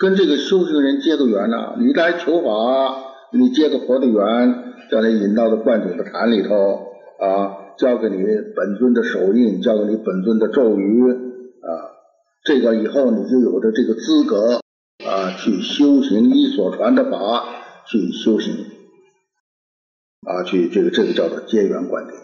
[0.00, 2.48] 跟这个修行人结个缘呐，你来求法，
[3.32, 6.56] 你结个佛的缘，叫你引到的灌顶的坛里头
[7.20, 8.16] 啊，交给你
[8.56, 11.70] 本尊的手印，交给你本尊的咒语啊，
[12.44, 14.60] 这个以后你就有着这个资格
[15.06, 17.44] 啊，去修行你所传的法，
[17.86, 18.56] 去修行
[20.28, 22.14] 啊，去这个这个叫做结缘灌顶。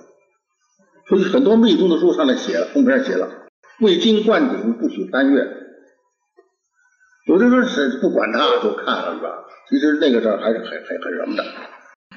[1.09, 3.47] 所以很多密宗的书上面写了，封面写了，
[3.81, 5.47] 未经灌顶不许翻阅。
[7.27, 9.45] 有的说是不管他就看了是吧？
[9.71, 11.43] 其实那个事还是很很很什么的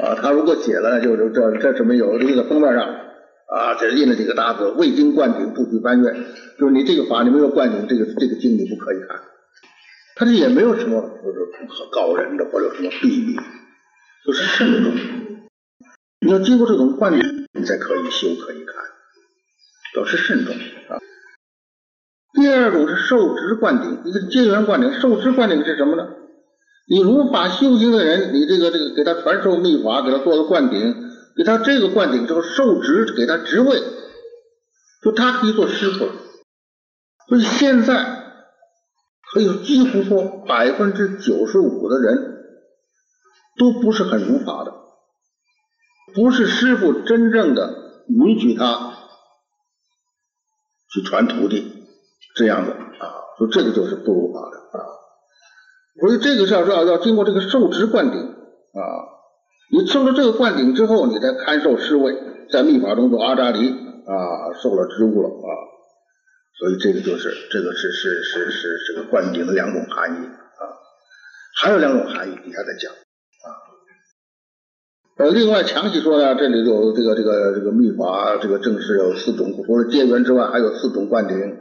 [0.03, 0.15] 啊。
[0.21, 6.13] 他如果写了，就是这这什么有这个封面上啊，这印了几个大字，未经灌顶不许翻阅，
[6.59, 9.21] 就是你这个法你没有灌顶，这个这个经你不可以看。
[10.15, 13.35] 他这也没有什么就是告人的或者什么秘密，
[14.25, 14.91] 就是慎重。
[16.19, 17.47] 你要经过这种灌顶。
[17.53, 18.75] 你才可以修，可以看，
[19.95, 21.01] 表示慎重啊。
[22.33, 24.93] 第二种是受职灌顶，一个结缘灌顶。
[25.01, 26.07] 受职灌顶是什么呢？
[26.87, 30.93] 你如法修行的人，你这个这个给他传授秘法，给他做了灌顶，
[31.35, 33.81] 给他这个灌顶之后受职，给他职位，
[35.01, 36.07] 就他可以做师傅。
[37.27, 38.23] 所以现在
[39.33, 42.43] 可以几乎说百分之九十五的人
[43.57, 44.76] 都不是很如法的。
[46.13, 48.93] 不是师傅真正的允许他
[50.93, 51.85] 去传徒弟
[52.35, 54.85] 这样的啊，说这个就是不如法的啊。
[55.99, 58.81] 所以这个是要要要经过这个受职灌顶啊，
[59.71, 62.15] 你受了这个灌顶之后，你才堪受师位，
[62.51, 65.49] 在密法中做阿扎尼啊，受了职务了啊。
[66.59, 70.61] 所以这个就是这个是是是是这个灌顶的两种含义啊，
[71.61, 72.93] 还有两种含义，底下再讲。
[75.17, 81.57] 呃，另外详细说呢，这里有这个这个这个秘法，这个正式有四种，除了戒缘之外，还有四种灌顶。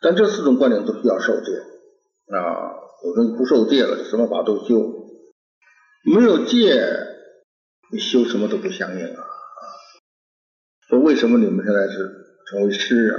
[0.00, 1.50] 但这四种灌顶都需要受戒
[2.30, 2.70] 啊，
[3.04, 5.08] 有人不受戒了，什么法都修，
[6.04, 6.80] 没有戒，
[7.90, 9.24] 你修什么都不相应啊。
[10.88, 12.12] 说为什么你们现在是
[12.50, 13.18] 成为师啊？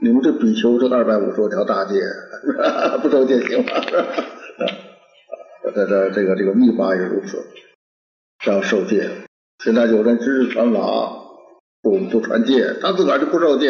[0.00, 2.00] 你们这比丘这二百五十多条大戒，
[3.02, 3.72] 不受戒行吗？
[5.74, 7.36] 这这这个这个秘法也如此。
[8.46, 9.10] 要受戒，
[9.62, 10.80] 现在有人知识传法，
[11.82, 13.68] 不不传戒，他自个儿就不受戒，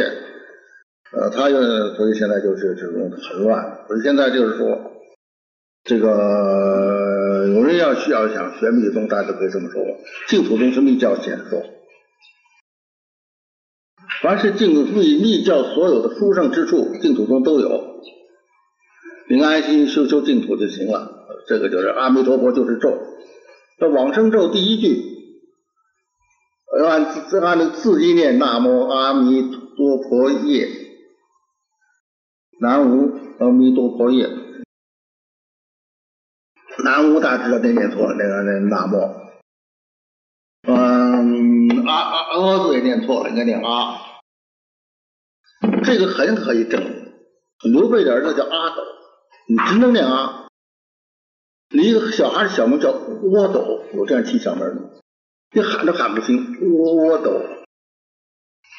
[1.12, 1.60] 呃，他又
[1.94, 3.84] 所以现在就是这种很乱。
[3.88, 4.92] 所以现在就是说，
[5.82, 9.82] 这个有人要需要想学密宗，大家可以这么说：
[10.28, 11.64] 净土宗是密教显说，
[14.22, 18.00] 凡是净密密教所有的殊胜之处，净土宗都有，
[19.28, 21.16] 你安心修修净土就行了。
[21.48, 22.96] 这个就是阿弥陀佛，就是咒。
[23.80, 25.02] 这往生咒第一句，
[26.86, 29.40] 按字按那个字音念，南无阿弥
[29.74, 30.68] 陀佛耶，
[32.60, 34.28] 南无阿弥陀佛耶，
[36.84, 38.96] 南无大家知道那念错了，那个那南无，
[40.68, 43.98] 嗯，阿阿阿字也念错了，应该念阿，
[45.84, 48.82] 这个很可以证明，刘备的儿子叫阿斗，
[49.48, 50.39] 你只能念阿。
[51.72, 55.00] 你一个小孩小名叫阿斗，有这样起小名的，
[55.54, 56.36] 你喊都喊不清。
[56.36, 57.40] 阿斗，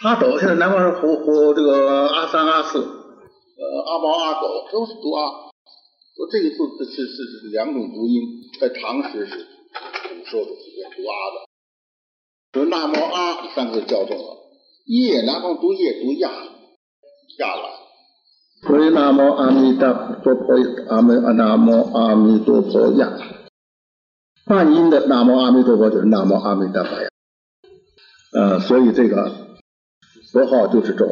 [0.03, 5.51] 阿斗，现在南方人呼呼这个阿三、阿四，呃，阿猫、阿狗都是读阿。
[6.17, 8.21] 说这个字是是是两种读音，
[8.59, 11.47] 在唐时是古时候的时间读阿的。
[12.51, 14.37] 说那么阿三个字校正了，
[14.85, 16.29] 叶南方读夜读亚，
[17.39, 17.80] 亚了。
[18.67, 19.91] 所以南无阿弥陀
[20.23, 20.37] 佛，
[20.89, 23.11] 阿弥南无阿弥陀佛呀。
[24.45, 27.09] 梵音的南无阿弥陀佛就是南无阿弥陀佛呀。
[28.33, 29.31] 呃，所以这个
[30.31, 31.07] 佛号就是咒，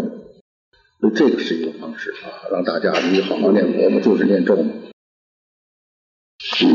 [0.99, 4.71] 所以这个是一个方式啊，让大家你好好念佛嘛，就是念咒嘛。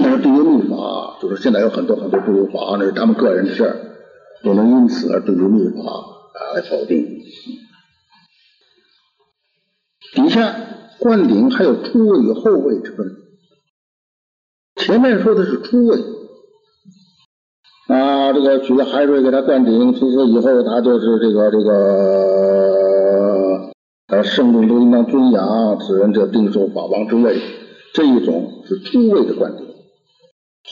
[0.03, 3.77] 但是对于密法，就是现在有很多很多不如法，那是他们个人的事儿，
[4.43, 7.23] 不能因此而对于密法啊来否定。
[10.15, 10.55] 底下
[11.01, 13.17] 灌顶还有初位与后位之分。
[14.77, 15.99] 前面说的是初位，
[17.89, 21.73] 啊，这个取了海水给他灌顶，从此以后他就是这个这个，
[24.09, 27.41] 呃，圣众都应当尊仰此人，这定受法王之位。
[27.93, 29.67] 这一种是初位的灌顶，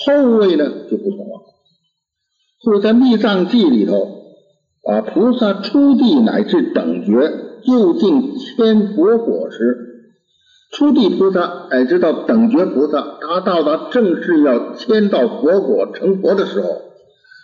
[0.07, 1.43] 后位呢就不同了。
[2.61, 4.09] 所以在密藏记里头，
[4.89, 7.52] 啊，菩萨初地乃至等觉。
[7.65, 10.15] 就近签佛果时，
[10.73, 16.69] 初地菩萨乃至到等觉菩萨，他到达正式要签到佛果成佛的时候，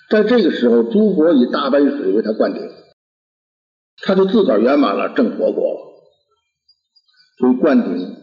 [0.08, 2.62] 在这个时候，诸佛以大杯水为他灌顶，
[4.02, 5.80] 他就自个儿圆满了正佛果了。
[7.38, 8.16] 所以灌顶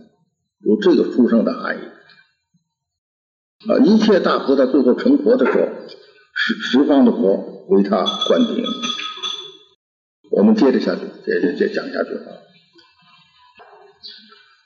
[0.62, 1.80] 有这个殊胜的含义
[3.72, 3.78] 啊！
[3.86, 5.70] 一切大菩萨最后成佛的时候，
[6.34, 8.66] 十十方的佛为他灌顶。
[10.46, 12.38] 我们接着下去，接着再讲下去啊。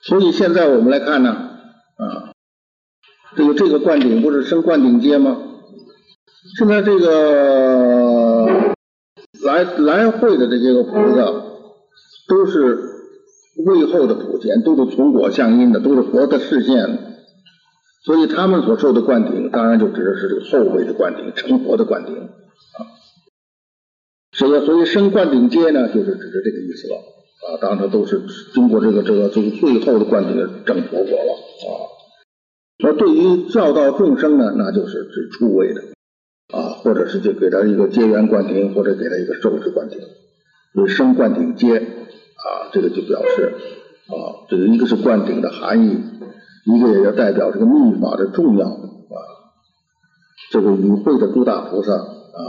[0.01, 2.33] 所以现在我们来看呢，啊，
[3.37, 5.37] 这个这个灌顶不是升灌顶阶吗？
[6.57, 8.75] 现在这个
[9.41, 11.23] 来来会的这些个菩萨，
[12.27, 12.77] 都是
[13.65, 17.15] 位后的普贤，都是从果向因的，都是佛的视线，
[18.03, 22.98] 所以他们所受的灌顶，当然就指的是这个后位的灌顶，成佛的灌顶啊。
[24.39, 27.59] 所以，所以升灌顶阶呢，就是指的这个意思了啊。
[27.61, 28.21] 当然，都是
[28.53, 31.33] 经过这个这个这个最后的灌顶正佛果了
[31.67, 31.69] 啊。
[32.81, 35.81] 那对于教道众生呢，那就是指初位的。
[36.51, 39.99] 啊，或者是就给他一个结缘灌顶，或者给他一个受持灌顶，
[40.73, 43.53] 为升灌顶阶啊，这个就表示
[44.07, 46.01] 啊，这个一个是灌顶的含义，
[46.65, 49.17] 一个也要代表这个密码的重要啊。
[50.49, 52.41] 这个与会的诸大菩萨啊，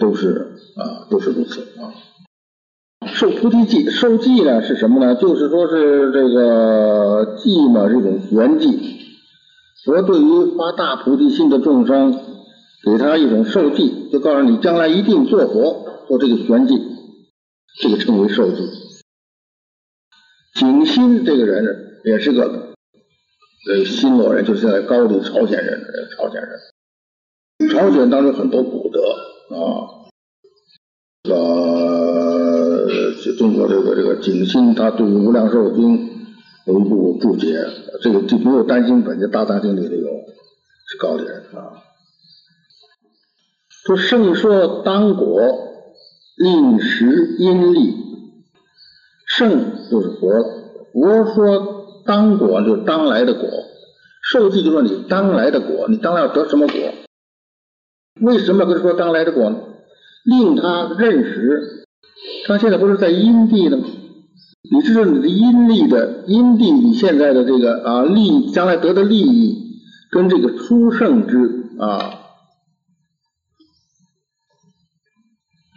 [0.00, 1.94] 都是啊，都是如此啊。
[3.06, 5.14] 受菩提记，受记呢是什么呢？
[5.14, 8.76] 就是说是这个记嘛，这种玄记，
[9.84, 12.26] 佛对于发大菩提心的众生。
[12.82, 16.78] 给他一种受记，就告诉你将来一定做佛，做这个玄记，
[17.78, 18.66] 这个称为受记。
[20.54, 22.72] 景心这个人也是个
[23.68, 25.84] 呃新罗人，就是现在高丽朝鲜人，
[26.16, 27.68] 朝鲜人。
[27.70, 28.98] 朝鲜当中很多古德
[29.50, 30.06] 啊，
[31.28, 32.86] 呃，
[33.36, 36.08] 中国这个这个景星，他对于无量寿经
[36.66, 37.66] 有一部注解，
[38.00, 40.08] 这个就不用担心本家大藏经里头有，
[40.86, 41.82] 是高丽人啊。
[43.84, 45.42] 说圣说当果
[46.36, 47.94] 令时因力，
[49.26, 50.30] 圣就是佛，
[50.92, 53.48] 佛说当果就是当来的果，
[54.22, 56.78] 受记就说你当来的果，你当来要得什么果？
[58.20, 59.56] 为什么跟说当来的果呢？
[60.24, 61.86] 令他认识，
[62.46, 63.84] 他现在不是在因地呢吗？
[64.70, 69.80] 你知道你的阴力的阴地，你现在的这个啊利，将来得的利益，
[70.10, 72.18] 跟这个出圣之啊。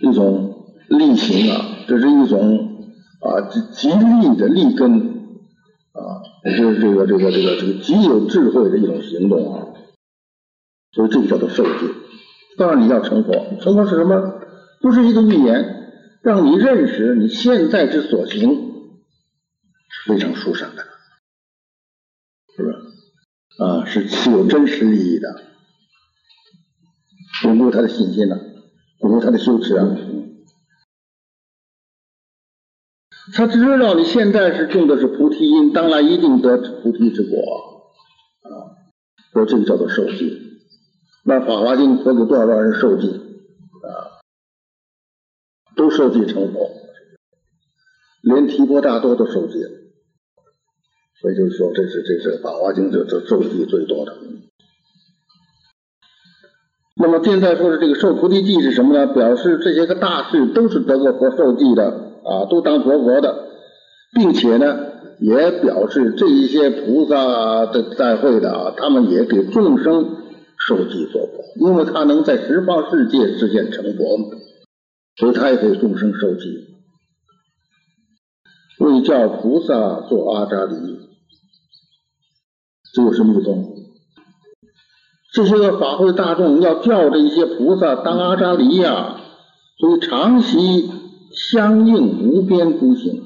[0.02, 2.90] 一种力行啊，这是一种
[3.22, 4.92] 啊极极利的利根
[5.94, 9.68] 啊，也就是这个这个这个这个极有智慧的一种行动啊，
[10.92, 11.70] 所以这个叫做受记。
[12.58, 14.42] 当然你要成佛，成佛是什么？
[14.82, 18.52] 不是一个预言，让你认识你现在之所行
[19.90, 20.84] 是非常殊胜的，
[22.56, 22.76] 是不是？
[23.64, 25.42] 啊，是是有真实利益的，
[27.44, 28.38] 巩固他的信心呢。
[29.00, 29.86] 巩固他的修持啊，
[33.34, 37.38] 他知道你现在是种的是菩提因，当然一定得菩提之果
[38.44, 38.80] 啊。
[39.34, 40.53] 所以这个叫做受记。
[41.26, 44.20] 那《法华经》佛给多少多少人受记啊？
[45.76, 46.70] 都受记成佛，
[48.22, 49.64] 连提婆达多都受记。
[51.22, 54.18] 所以就是说，这是这是《法华经》这这受记最多的。
[56.96, 59.14] 那么现在说的这个受菩提记是什么呢？
[59.14, 61.86] 表示这些个大事都是得过佛受记的
[62.26, 63.48] 啊，都当佛佛的，
[64.14, 64.78] 并且呢，
[65.20, 70.18] 也表示这一些菩萨的在会的啊，他们也给众生
[70.68, 74.18] 受记做佛，因为他能在十方世界实现成佛，
[75.18, 76.68] 所以他也给众生受记，
[78.80, 80.76] 为叫菩萨做阿扎离，
[82.94, 83.50] 这有什么意思？
[85.34, 89.20] 这些个法会大众要叫这些菩萨当阿扎离呀，
[89.80, 90.92] 所以长期
[91.32, 93.24] 相应无边诸行。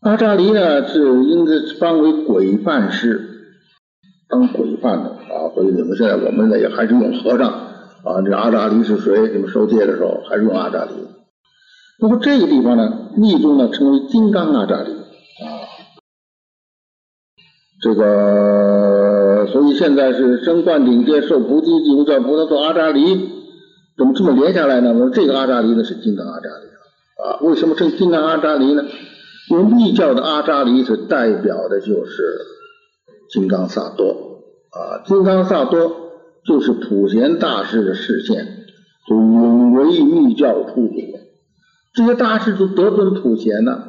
[0.00, 3.29] 阿扎离呢是应该翻为鬼犯师，
[4.30, 5.50] 当鬼犯的啊。
[5.54, 8.22] 所以你们现在我们呢也还是用和尚啊。
[8.24, 9.28] 这阿扎离是谁？
[9.32, 10.92] 你们受戒的时候还是用阿扎离。
[11.98, 15.68] 那么这个地方呢，密宗呢称为金刚阿扎离啊。
[17.82, 19.46] 这个。
[19.52, 23.16] 所以现在是升灌顶阶受菩提记，叫菩萨做阿扎离，
[23.96, 24.92] 怎么这么连下来呢？
[24.92, 28.84] 我说这个阿扎离呢是金刚阿扎离啊，为什么称金刚阿扎离呢？
[29.48, 32.22] 因为密教的阿扎离是代表的就是
[33.32, 36.10] 金刚萨多啊，金刚萨多
[36.44, 38.64] 就是普贤大师的视线，
[39.08, 40.94] 就永为密教出祖，
[41.94, 43.84] 这些大师都得尊普贤呢。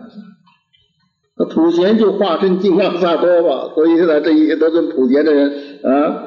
[1.37, 6.23] 那普贤就化身金刚萨多吧，所以现在这一些得尊普贤的人啊，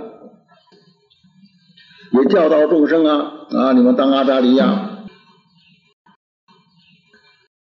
[2.12, 4.90] 也教导众生啊啊，你们当阿扎黎呀。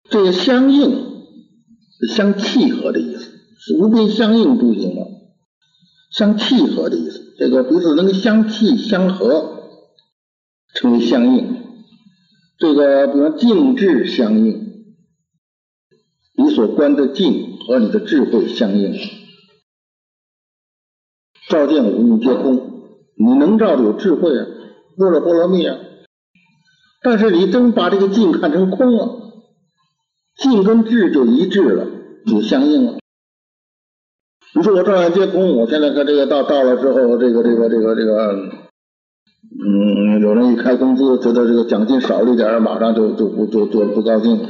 [0.07, 1.03] 这个相应
[2.15, 5.01] 相契合的意思，是无边相应诸行嘛，
[6.15, 7.35] 相契合的意思。
[7.37, 9.69] 这个彼此能相契相合，
[10.73, 11.63] 称为相应。
[12.57, 14.95] 这个比方静智相应，
[16.37, 18.97] 你所观的静和你的智慧相应。
[21.49, 22.55] 照见五蕴皆空，
[23.17, 24.45] 你能照的有智慧啊，
[24.97, 25.77] 般若波罗蜜啊。
[27.01, 29.33] 但是你真把这个静看成空了，
[30.37, 31.87] 静跟智就一致了，
[32.25, 32.99] 就相应了。
[34.57, 38.33] 你说我照见皆空，我现在看这个到到了之后，这个这个这个这个，
[39.51, 44.47] 嗯，有人一开工资，觉得这个奖金少了一点，马上就就不就就不高兴。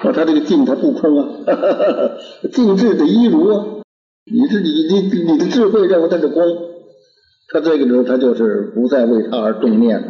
[0.00, 1.26] 说他这个进他不空啊，
[2.52, 3.66] 境智的一如啊。
[4.30, 6.42] 你是你你你的智慧认为它是空，
[7.52, 10.06] 他这个时候他就是不再为他而动念了，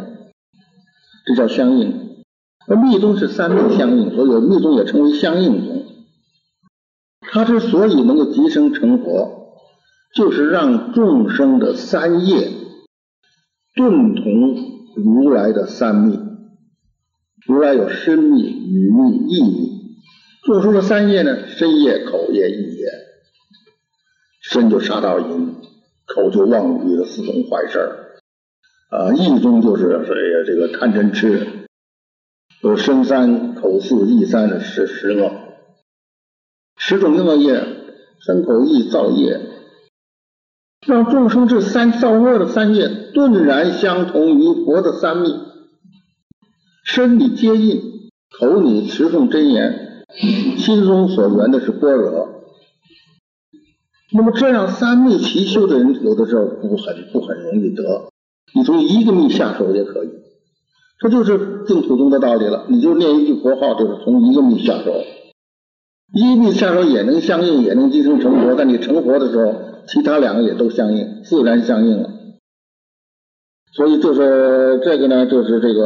[1.25, 2.23] 这叫相应。
[2.67, 5.85] 而密宗是三密相应，所以密宗也称为相应宗。
[7.37, 9.59] 他之所以能够即生成佛，
[10.15, 12.49] 就是让众生的三业
[13.75, 14.55] 顿同
[14.95, 16.19] 如来的三密。
[17.45, 19.71] 如来有身密、语密、意密，
[20.45, 22.87] 做出了三业呢，身业、口业、意业。
[24.41, 25.53] 身就杀盗淫，
[26.07, 28.17] 口就妄语的四种坏事儿，
[28.89, 31.45] 啊，意中就是所以这个贪嗔痴，
[32.63, 35.31] 有身三口四意三的十十恶，
[36.89, 37.61] 十种恶业，
[38.25, 39.41] 身口意造业，
[40.87, 45.27] 让众生这三造恶的三业顿然相同于佛的三密，
[46.85, 47.81] 身体接印，
[48.39, 50.05] 口里持诵真言，
[50.59, 52.45] 心中所缘的是般若。
[54.13, 57.83] 那么这样三密齐修的人，有的时候不很不很容易得。
[58.55, 60.09] 你从一个密下手也可以，
[61.01, 62.65] 这就是净土宗的道理了。
[62.69, 65.03] 你就念一句佛号，就是从一个密下手，
[66.13, 68.55] 一个密下手也能相应，也能即生成佛。
[68.55, 69.53] 但你成佛的时候，
[69.87, 72.09] 其他两个也都相应，自然相应了。
[73.73, 75.83] 所以就是这个呢，就是这个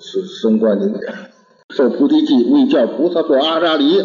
[0.00, 0.92] 是升观经
[1.74, 4.02] 受菩提记，为教菩萨做阿扎黎。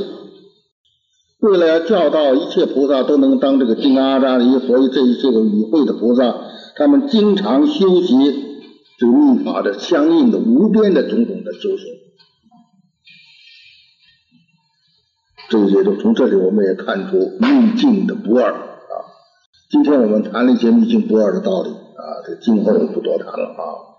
[1.39, 6.35] 为了要教导一切菩萨都能当这个金刚阿扎黎，所以这一些个与会的菩萨，
[6.75, 8.15] 他们经常修习
[8.99, 11.87] 这密法的相应的无边的种种的修行。
[15.51, 18.95] 这些都从这里我们也看出秘境的不二啊。
[19.69, 23.91] 今天我们谈了一些秘境不二的道理啊，这今后不多谈了啊。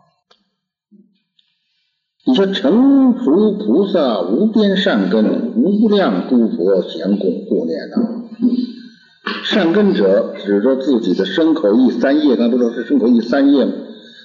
[2.24, 7.96] 你说成佛菩萨无边善根，无量诸佛咸供护念呐。
[9.44, 13.72] 善根者指着自己的身口意三业，刚才不说是身口意三业吗？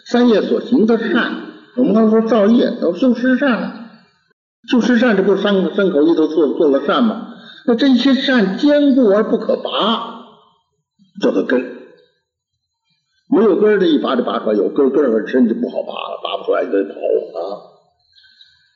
[0.05, 1.33] 三业所行的善，
[1.75, 3.76] 我们刚才说造业都修身善了，
[4.69, 5.53] 修十善这不是三
[5.91, 7.33] 口意都做做了善吗？
[7.65, 10.25] 那这些善坚固而不可拔，
[11.21, 11.75] 叫做根。
[13.29, 17.41] 没有根的一拔就拔出来，有根根儿很深就不好拔了，拔不出来就得跑啊。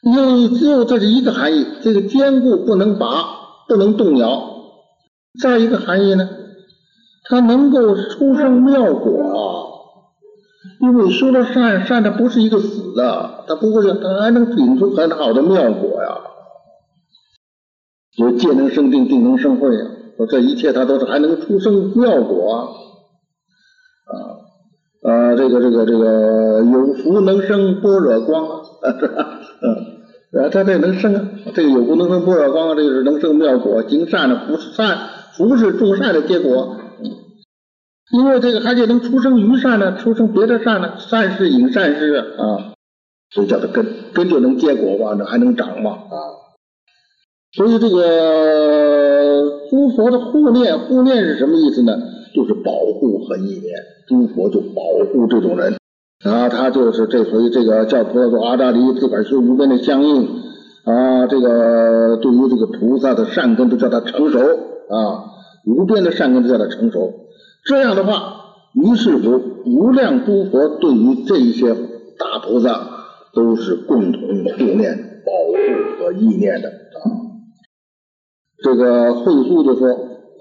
[0.04, 3.08] 因为只有这是一个含义，这个坚固不能拔，
[3.70, 4.50] 不能动摇。
[5.42, 6.28] 再一个含义呢，
[7.24, 9.71] 它能够出生妙果，
[10.82, 16.18] 因为修了善，善的不是一个死的，它不会，它还能顶出很好的妙果呀。
[18.18, 22.68] 有戒能生定，定能生慧啊，说这一切它都是还能出生妙果啊。
[25.04, 28.62] 啊，这个这个这个有福能生般若光啊，
[29.62, 30.42] 嗯。
[30.42, 34.98] 啊，他这能生啊，这个有福能生般若光，这个是能生妙果，行善的福善，
[35.34, 36.78] 福是种善的结果。
[38.10, 42.74] 因为这个还得能出生于善呢，出生别的善呢，善事引善事啊，
[43.30, 46.18] 所以叫它根，根就能结果吧，那还能长嘛啊。
[47.54, 51.94] 所以这个诸佛的护念，护念是什么意思呢？
[52.34, 53.64] 就是保护和意念，
[54.08, 55.76] 诸佛就保护这种人。
[56.24, 60.28] 啊，他就是这回这个叫菩萨做阿扎黎，自个儿修无边的相应
[60.86, 61.28] 啊。
[61.28, 65.26] 这个对于这个菩萨的善根都叫他成熟啊，
[65.66, 67.14] 无边的善根都叫他成熟。
[67.66, 71.74] 这样的话，于是乎无量诸佛对于这一些
[72.18, 77.02] 大菩萨都是共同护念、保护和意念的啊。
[78.64, 79.88] 这个慧护就说，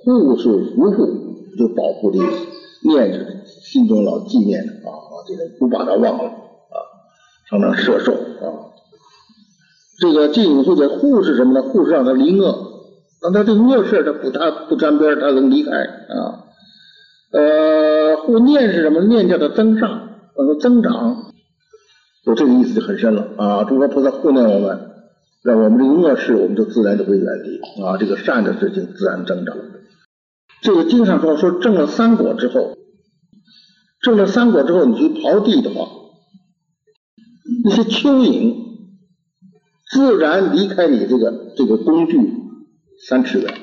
[0.05, 1.07] 护是福护，
[1.59, 4.89] 就保护的意思，念是心中老纪念的啊。
[5.29, 6.77] 这个不把他忘了啊，
[7.49, 8.73] 常常摄受啊。
[10.01, 11.63] 这个净隐护的护是什么呢？
[11.63, 12.57] 护是让他离恶，
[13.23, 16.47] 让他这个恶事他不他不沾边，他能离开啊。
[17.33, 19.01] 呃，护念是什么？
[19.05, 21.33] 念叫做增上，呃，增长。
[22.27, 23.65] 我这个意思就很深了啊！
[23.65, 24.91] 诸佛菩萨护念我们，
[25.43, 29.57] 让我们这个恶事我们就自然就会远离啊，这个善的事情自然增长。
[30.61, 32.77] 这个经上说说证了三果之后，
[34.03, 35.89] 证了三果之后，你去刨地的话，
[37.65, 38.57] 那些蚯蚓
[39.89, 42.35] 自然离开你这个这个工具
[43.09, 43.55] 三尺远，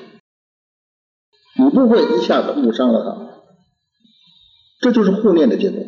[1.59, 3.36] 你不会一下子误伤了它。
[4.79, 5.83] 这就是护念的结果。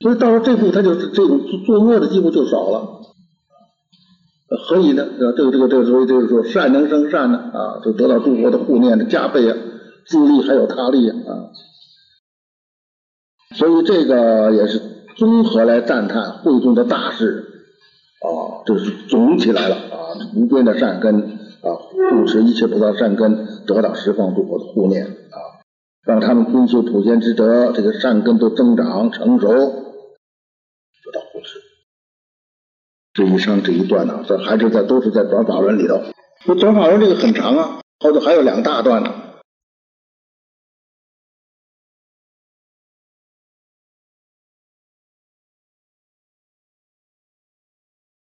[0.00, 2.96] 所以到了这步，他就是这种作恶的机会就少了。
[4.66, 5.06] 何以呢？
[5.18, 9.56] 这个这个这个所以就是说善能生善呢啊，就得到诸佛的护念的加倍啊，
[10.06, 11.52] 自利还有他利啊。
[13.54, 14.80] 所以这个也是
[15.16, 17.44] 综合来赞叹慧中的大事
[18.22, 19.96] 啊，这是总起来了啊，
[20.34, 21.74] 无边的善根啊，
[22.10, 25.38] 护持一切菩萨善根，得到十方诸佛的护念啊，
[26.04, 29.48] 让他们归修普贤之德，这个善根都增长成熟。
[29.48, 31.60] 得到护持。
[33.12, 36.00] 这以上这一段呢，这还是在都是在转法轮里头。
[36.46, 39.14] 那转法轮这个很长啊，后头还有两大段呢。